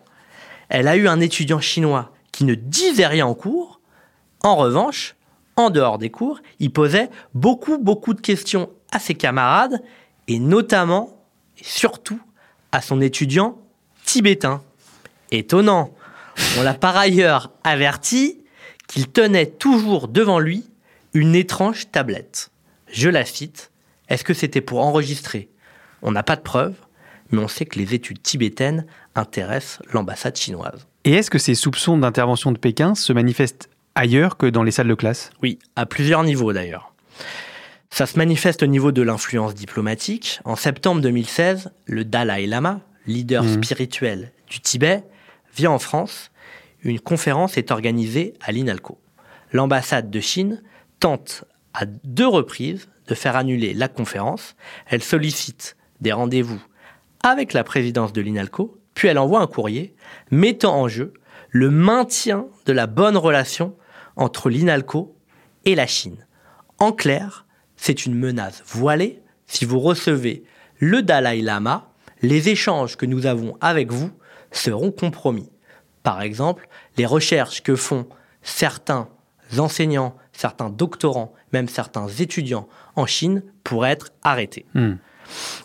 elle 0.70 0.88
a 0.88 0.96
eu 0.96 1.10
un 1.10 1.20
étudiant 1.20 1.60
chinois 1.60 2.14
qui 2.32 2.46
ne 2.46 2.56
disait 2.56 3.08
rien 3.08 3.26
en 3.26 3.34
cours. 3.34 3.82
En 4.42 4.56
revanche, 4.56 5.16
en 5.58 5.70
dehors 5.70 5.98
des 5.98 6.12
cours, 6.12 6.40
il 6.60 6.72
posait 6.72 7.10
beaucoup, 7.34 7.78
beaucoup 7.78 8.14
de 8.14 8.22
questions 8.22 8.70
à 8.92 9.00
ses 9.00 9.16
camarades 9.16 9.84
et 10.30 10.40
notamment 10.40 11.10
et 11.58 11.64
surtout 11.64 12.22
à 12.72 12.82
son 12.82 13.02
étudiant 13.02 13.58
tibétain. 14.06 14.62
Étonnant. 15.32 15.94
On 16.58 16.64
l'a 16.64 16.74
par 16.74 16.96
ailleurs 16.96 17.52
averti 17.66 18.37
qu'il 18.88 19.08
tenait 19.08 19.46
toujours 19.46 20.08
devant 20.08 20.40
lui 20.40 20.66
une 21.14 21.36
étrange 21.36 21.92
tablette. 21.92 22.52
Je 22.92 23.10
la 23.10 23.26
cite. 23.26 23.72
Est-ce 24.10 24.24
que 24.24 24.34
c'était 24.34 24.62
pour 24.62 24.80
enregistrer? 24.80 25.50
On 26.02 26.12
n'a 26.12 26.24
pas 26.24 26.36
de 26.36 26.42
preuves, 26.42 26.76
mais 27.32 27.40
on 27.40 27.48
sait 27.48 27.66
que 27.66 27.78
les 27.78 27.94
études 27.94 28.22
tibétaines 28.22 28.86
intéressent 29.16 29.82
l'ambassade 29.92 30.38
chinoise. 30.38 30.88
Et 31.04 31.14
est-ce 31.14 31.30
que 31.30 31.40
ces 31.40 31.56
soupçons 31.56 31.98
d'intervention 31.98 32.52
de 32.52 32.58
Pékin 32.58 32.96
se 32.96 33.14
manifestent 33.14 33.70
ailleurs 33.96 34.38
que 34.38 34.46
dans 34.46 34.64
les 34.64 34.72
salles 34.72 34.88
de 34.88 34.94
classe? 34.94 35.32
Oui, 35.42 35.60
à 35.76 35.86
plusieurs 35.86 36.24
niveaux 36.24 36.54
d'ailleurs. 36.54 36.94
Ça 37.90 38.06
se 38.06 38.18
manifeste 38.18 38.64
au 38.64 38.68
niveau 38.68 38.92
de 38.92 39.02
l'influence 39.02 39.56
diplomatique. 39.56 40.40
En 40.46 40.56
septembre 40.56 41.02
2016, 41.02 41.72
le 41.86 42.06
Dalai 42.06 42.46
Lama, 42.46 42.82
leader 43.08 43.44
mmh. 43.44 43.64
spirituel 43.64 44.32
du 44.50 44.60
Tibet, 44.60 45.04
vient 45.56 45.72
en 45.72 45.80
France. 45.80 46.30
Une 46.84 47.00
conférence 47.00 47.58
est 47.58 47.72
organisée 47.72 48.34
à 48.42 48.52
l'INALCO. 48.52 49.00
l'ambassade 49.52 50.10
de 50.10 50.20
Chine 50.20 50.62
tente 51.00 51.46
à 51.74 51.86
deux 51.86 52.28
reprises 52.28 52.90
de 53.08 53.16
faire 53.16 53.36
annuler 53.36 53.74
la 53.74 53.88
conférence. 53.88 54.56
Elle 54.88 55.02
sollicite 55.02 55.78
des 56.02 56.12
rendez-vous 56.12 56.62
avec 57.24 57.54
la 57.54 57.64
présidence 57.64 58.14
de 58.14 58.22
l'INALCO, 58.22 58.80
puis 58.94 59.08
elle 59.08 59.18
envoie 59.18 59.42
un 59.42 59.48
courrier 59.48 59.96
mettant 60.32 60.80
en 60.80 60.88
jeu 60.88 61.14
le 61.50 61.70
maintien 61.70 62.48
de 62.66 62.74
la 62.74 62.88
bonne 62.88 63.18
relation 63.18 63.76
entre 64.16 64.50
l'INALCO 64.50 65.16
et 65.66 65.76
la 65.76 65.88
Chine. 65.88 66.26
En 66.80 66.92
clair, 66.92 67.46
c'est 67.76 68.06
une 68.06 68.16
menace 68.16 68.64
voilée. 68.66 69.22
Si 69.46 69.66
vous 69.66 69.80
recevez 69.80 70.44
le 70.80 71.02
Dalai 71.02 71.42
Lama, 71.42 71.92
les 72.22 72.50
échanges 72.50 72.98
que 72.98 73.06
nous 73.06 73.26
avons 73.26 73.56
avec 73.62 73.92
vous 73.92 74.12
seront 74.52 74.92
compromis. 74.92 75.50
Par 76.04 76.22
exemple, 76.22 76.68
les 76.98 77.06
recherches 77.06 77.64
que 77.64 77.76
font 77.76 78.08
certains 78.42 79.10
enseignants, 79.58 80.16
certains 80.32 80.70
doctorants, 80.70 81.34
même 81.54 81.68
certains 81.68 82.08
étudiants 82.08 82.68
en 82.96 83.06
Chine 83.06 83.44
pourraient 83.64 83.92
être 83.92 84.12
arrêtés. 84.24 84.66
Hmm. 84.74 84.96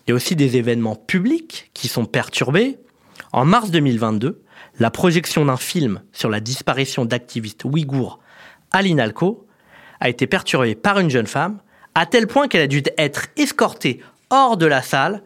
Il 0.07 0.11
y 0.11 0.13
a 0.13 0.15
aussi 0.15 0.37
des 0.37 0.57
événements 0.57 0.97
publics 0.97 1.71
qui 1.75 1.89
sont 1.89 2.05
perturbés. 2.05 2.79
En 3.33 3.45
mars 3.45 3.71
2022, 3.71 4.43
la 4.79 4.91
projection 4.91 5.45
d'un 5.45 5.57
film 5.57 6.03
sur 6.13 6.29
la 6.29 6.41
disparition 6.41 7.05
d'activistes 7.05 7.65
ouïghours 7.65 8.19
à 8.71 8.83
l'INALCO 8.83 9.47
a 10.01 10.09
été 10.09 10.27
perturbée 10.27 10.75
par 10.75 10.99
une 10.99 11.11
jeune 11.11 11.27
femme, 11.27 11.61
à 11.95 12.07
tel 12.07 12.27
point 12.27 12.49
qu'elle 12.49 12.63
a 12.63 12.67
dû 12.67 12.83
être 12.99 13.27
escortée 13.37 14.01
hors 14.31 14.57
de 14.57 14.67
la 14.67 14.83
salle. 14.83 15.23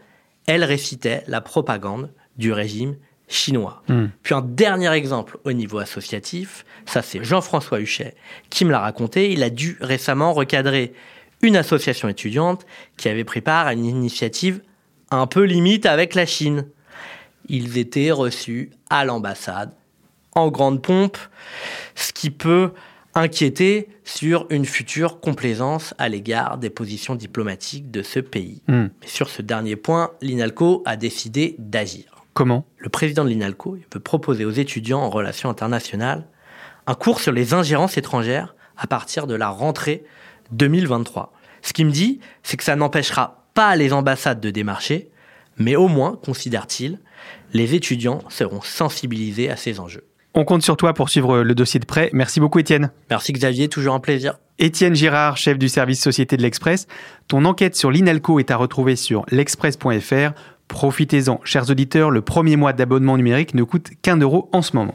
Elle 0.47 0.65
récitait 0.65 1.23
la 1.27 1.41
propagande 1.41 2.13
du 2.37 2.53
régime 2.53 2.97
chinois. 3.29 3.83
Hmm. 3.89 4.07
Puis 4.23 4.35
un 4.35 4.43
dernier 4.43 4.93
exemple 4.93 5.39
au 5.45 5.53
niveau 5.53 5.79
associatif, 5.79 6.65
ça 6.87 7.03
c'est 7.03 7.23
Jean-François 7.25 7.81
Huchet 7.81 8.15
qui 8.51 8.65
me 8.65 8.71
l'a 8.71 8.81
raconté. 8.81 9.33
Il 9.33 9.43
a 9.43 9.51
dû 9.51 9.77
récemment 9.81 10.33
recadrer 10.33 10.93
une 11.43 11.57
association 11.57 12.09
étudiante 12.09 12.67
qui 12.97 13.09
avait 13.09 13.25
pris 13.25 13.41
part 13.41 13.67
à 13.67 13.73
une 13.73 13.85
initiative 13.85 14.61
un 15.11 15.27
peu 15.27 15.43
limite 15.43 15.87
avec 15.87 16.15
la 16.15 16.27
Chine. 16.27 16.67
Ils 17.49 17.79
étaient 17.79 18.11
reçus 18.11 18.71
à 18.91 19.05
l'ambassade 19.05 19.73
en 20.35 20.49
grande 20.49 20.83
pompe, 20.83 21.19
ce 21.95 22.13
qui 22.13 22.31
peut 22.31 22.73
inquiéter 23.15 23.89
sur 24.05 24.47
une 24.51 24.67
future 24.67 25.21
complaisance 25.21 25.95
à 25.97 26.09
l'égard 26.09 26.59
des 26.59 26.69
positions 26.69 27.15
diplomatiques 27.15 27.91
de 27.91 28.03
ce 28.03 28.21
pays. 28.21 28.63
Hmm. 28.69 28.89
Sur 29.05 29.31
ce 29.31 29.41
dernier 29.41 29.77
point, 29.77 30.11
l'INALCO 30.21 30.83
a 30.85 30.97
décidé 30.97 31.57
d'agir. 31.59 32.26
Comment? 32.37 32.67
Le 32.77 32.91
président 32.91 33.25
de 33.25 33.31
l'INALCO 33.31 33.79
veut 33.95 34.01
proposer 34.01 34.45
aux 34.45 34.51
étudiants 34.51 35.01
en 35.01 35.09
relations 35.09 35.49
internationales 35.49 36.27
un 36.87 36.93
cours 36.93 37.21
sur 37.21 37.33
les 37.33 37.55
ingérences 37.55 37.97
étrangères 37.97 38.55
à 38.77 38.87
partir 38.87 39.27
de 39.27 39.35
la 39.35 39.49
rentrée 39.49 40.05
2023. 40.53 41.33
Ce 41.63 41.73
qui 41.73 41.87
me 41.87 41.91
dit, 41.91 42.21
c'est 42.43 42.59
que 42.59 42.63
ça 42.63 42.77
n'empêchera 42.77 43.47
pas 43.55 43.75
les 43.75 43.95
ambassades 43.95 44.39
de 44.39 44.51
démarcher, 44.51 45.09
mais 45.57 45.77
au 45.77 45.89
moins, 45.89 46.21
considère-t-il, 46.23 47.01
les 47.55 47.75
étudiants 47.75 48.21
seront 48.29 48.61
sensibilisés 48.61 49.49
à 49.49 49.57
ces 49.57 49.81
enjeux. 49.81 50.05
On 50.35 50.45
compte 50.45 50.63
sur 50.63 50.77
toi 50.77 50.93
pour 50.93 51.09
suivre 51.09 51.39
le 51.39 51.55
dossier 51.55 51.81
de 51.81 51.87
près. 51.87 52.11
Merci 52.13 52.41
beaucoup 52.41 52.59
Étienne. 52.59 52.91
Merci 53.09 53.33
Xavier, 53.33 53.71
toujours 53.71 53.95
un 53.95 54.01
plaisir. 54.01 54.39
Étienne 54.59 54.95
Girard, 54.95 55.39
chef 55.39 55.59
du 55.59 55.71
service 55.71 56.03
Société 56.03 56.37
de 56.37 56.43
l'Express. 56.43 56.87
Ton 57.29 57.47
enquête 57.47 57.77
sur 57.77 57.91
l'INALCO 57.91 58.41
est 58.41 58.51
à 58.51 58.57
retrouver 58.57 58.95
sur 58.95 59.25
l'express.fr. 59.31 60.33
Profitez-en, 60.69 61.41
chers 61.45 61.71
auditeurs, 61.71 62.11
le 62.11 62.23
premier 62.23 62.57
mois 62.57 62.73
d'abonnement 62.73 63.17
numérique 63.17 63.55
ne 63.55 63.63
coûte 63.63 63.91
qu'un 64.03 64.17
euro 64.17 64.49
en 64.53 64.63
ce 64.63 64.77
moment. 64.77 64.95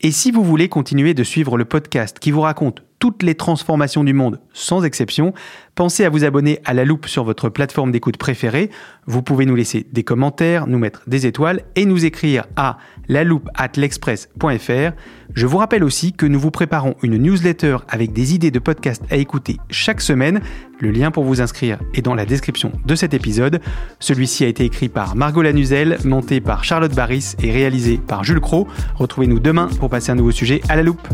Et 0.00 0.10
si 0.10 0.30
vous 0.30 0.44
voulez 0.44 0.68
continuer 0.68 1.14
de 1.14 1.24
suivre 1.24 1.56
le 1.56 1.64
podcast 1.64 2.18
qui 2.18 2.30
vous 2.30 2.42
raconte 2.42 2.82
toutes 2.98 3.22
les 3.22 3.34
transformations 3.34 4.04
du 4.04 4.12
monde 4.12 4.40
sans 4.52 4.84
exception, 4.84 5.34
pensez 5.74 6.04
à 6.04 6.08
vous 6.08 6.24
abonner 6.24 6.60
à 6.64 6.74
la 6.74 6.84
loupe 6.84 7.06
sur 7.06 7.24
votre 7.24 7.48
plateforme 7.48 7.92
d'écoute 7.92 8.16
préférée. 8.16 8.70
Vous 9.06 9.22
pouvez 9.22 9.46
nous 9.46 9.54
laisser 9.54 9.86
des 9.92 10.02
commentaires, 10.02 10.66
nous 10.66 10.78
mettre 10.78 11.02
des 11.06 11.26
étoiles 11.26 11.62
et 11.76 11.84
nous 11.84 12.04
écrire 12.04 12.46
à 12.56 12.78
la 13.08 13.24
loupe 13.24 13.48
at 13.54 13.72
l'express.fr. 13.76 14.92
Je 15.34 15.46
vous 15.46 15.58
rappelle 15.58 15.84
aussi 15.84 16.12
que 16.12 16.26
nous 16.26 16.40
vous 16.40 16.50
préparons 16.50 16.94
une 17.02 17.18
newsletter 17.18 17.78
avec 17.88 18.12
des 18.12 18.34
idées 18.34 18.50
de 18.50 18.58
podcasts 18.58 19.04
à 19.10 19.16
écouter 19.16 19.58
chaque 19.70 20.00
semaine. 20.00 20.40
Le 20.80 20.90
lien 20.90 21.10
pour 21.10 21.24
vous 21.24 21.40
inscrire 21.40 21.78
est 21.94 22.02
dans 22.02 22.14
la 22.14 22.26
description 22.26 22.72
de 22.84 22.94
cet 22.94 23.14
épisode. 23.14 23.60
Celui-ci 24.00 24.44
a 24.44 24.48
été 24.48 24.64
écrit 24.64 24.88
par 24.88 25.16
Margot 25.16 25.42
Lanuzel, 25.42 25.98
monté 26.04 26.40
par 26.40 26.64
Charlotte 26.64 26.94
Barris 26.94 27.34
et 27.42 27.50
réalisé 27.50 27.98
par 27.98 28.24
Jules 28.24 28.40
Cro. 28.40 28.66
Retrouvez-nous 28.94 29.40
demain 29.40 29.68
pour 29.78 29.90
passer 29.90 30.12
un 30.12 30.16
nouveau 30.16 30.32
sujet 30.32 30.60
à 30.68 30.76
la 30.76 30.82
loupe. 30.82 31.06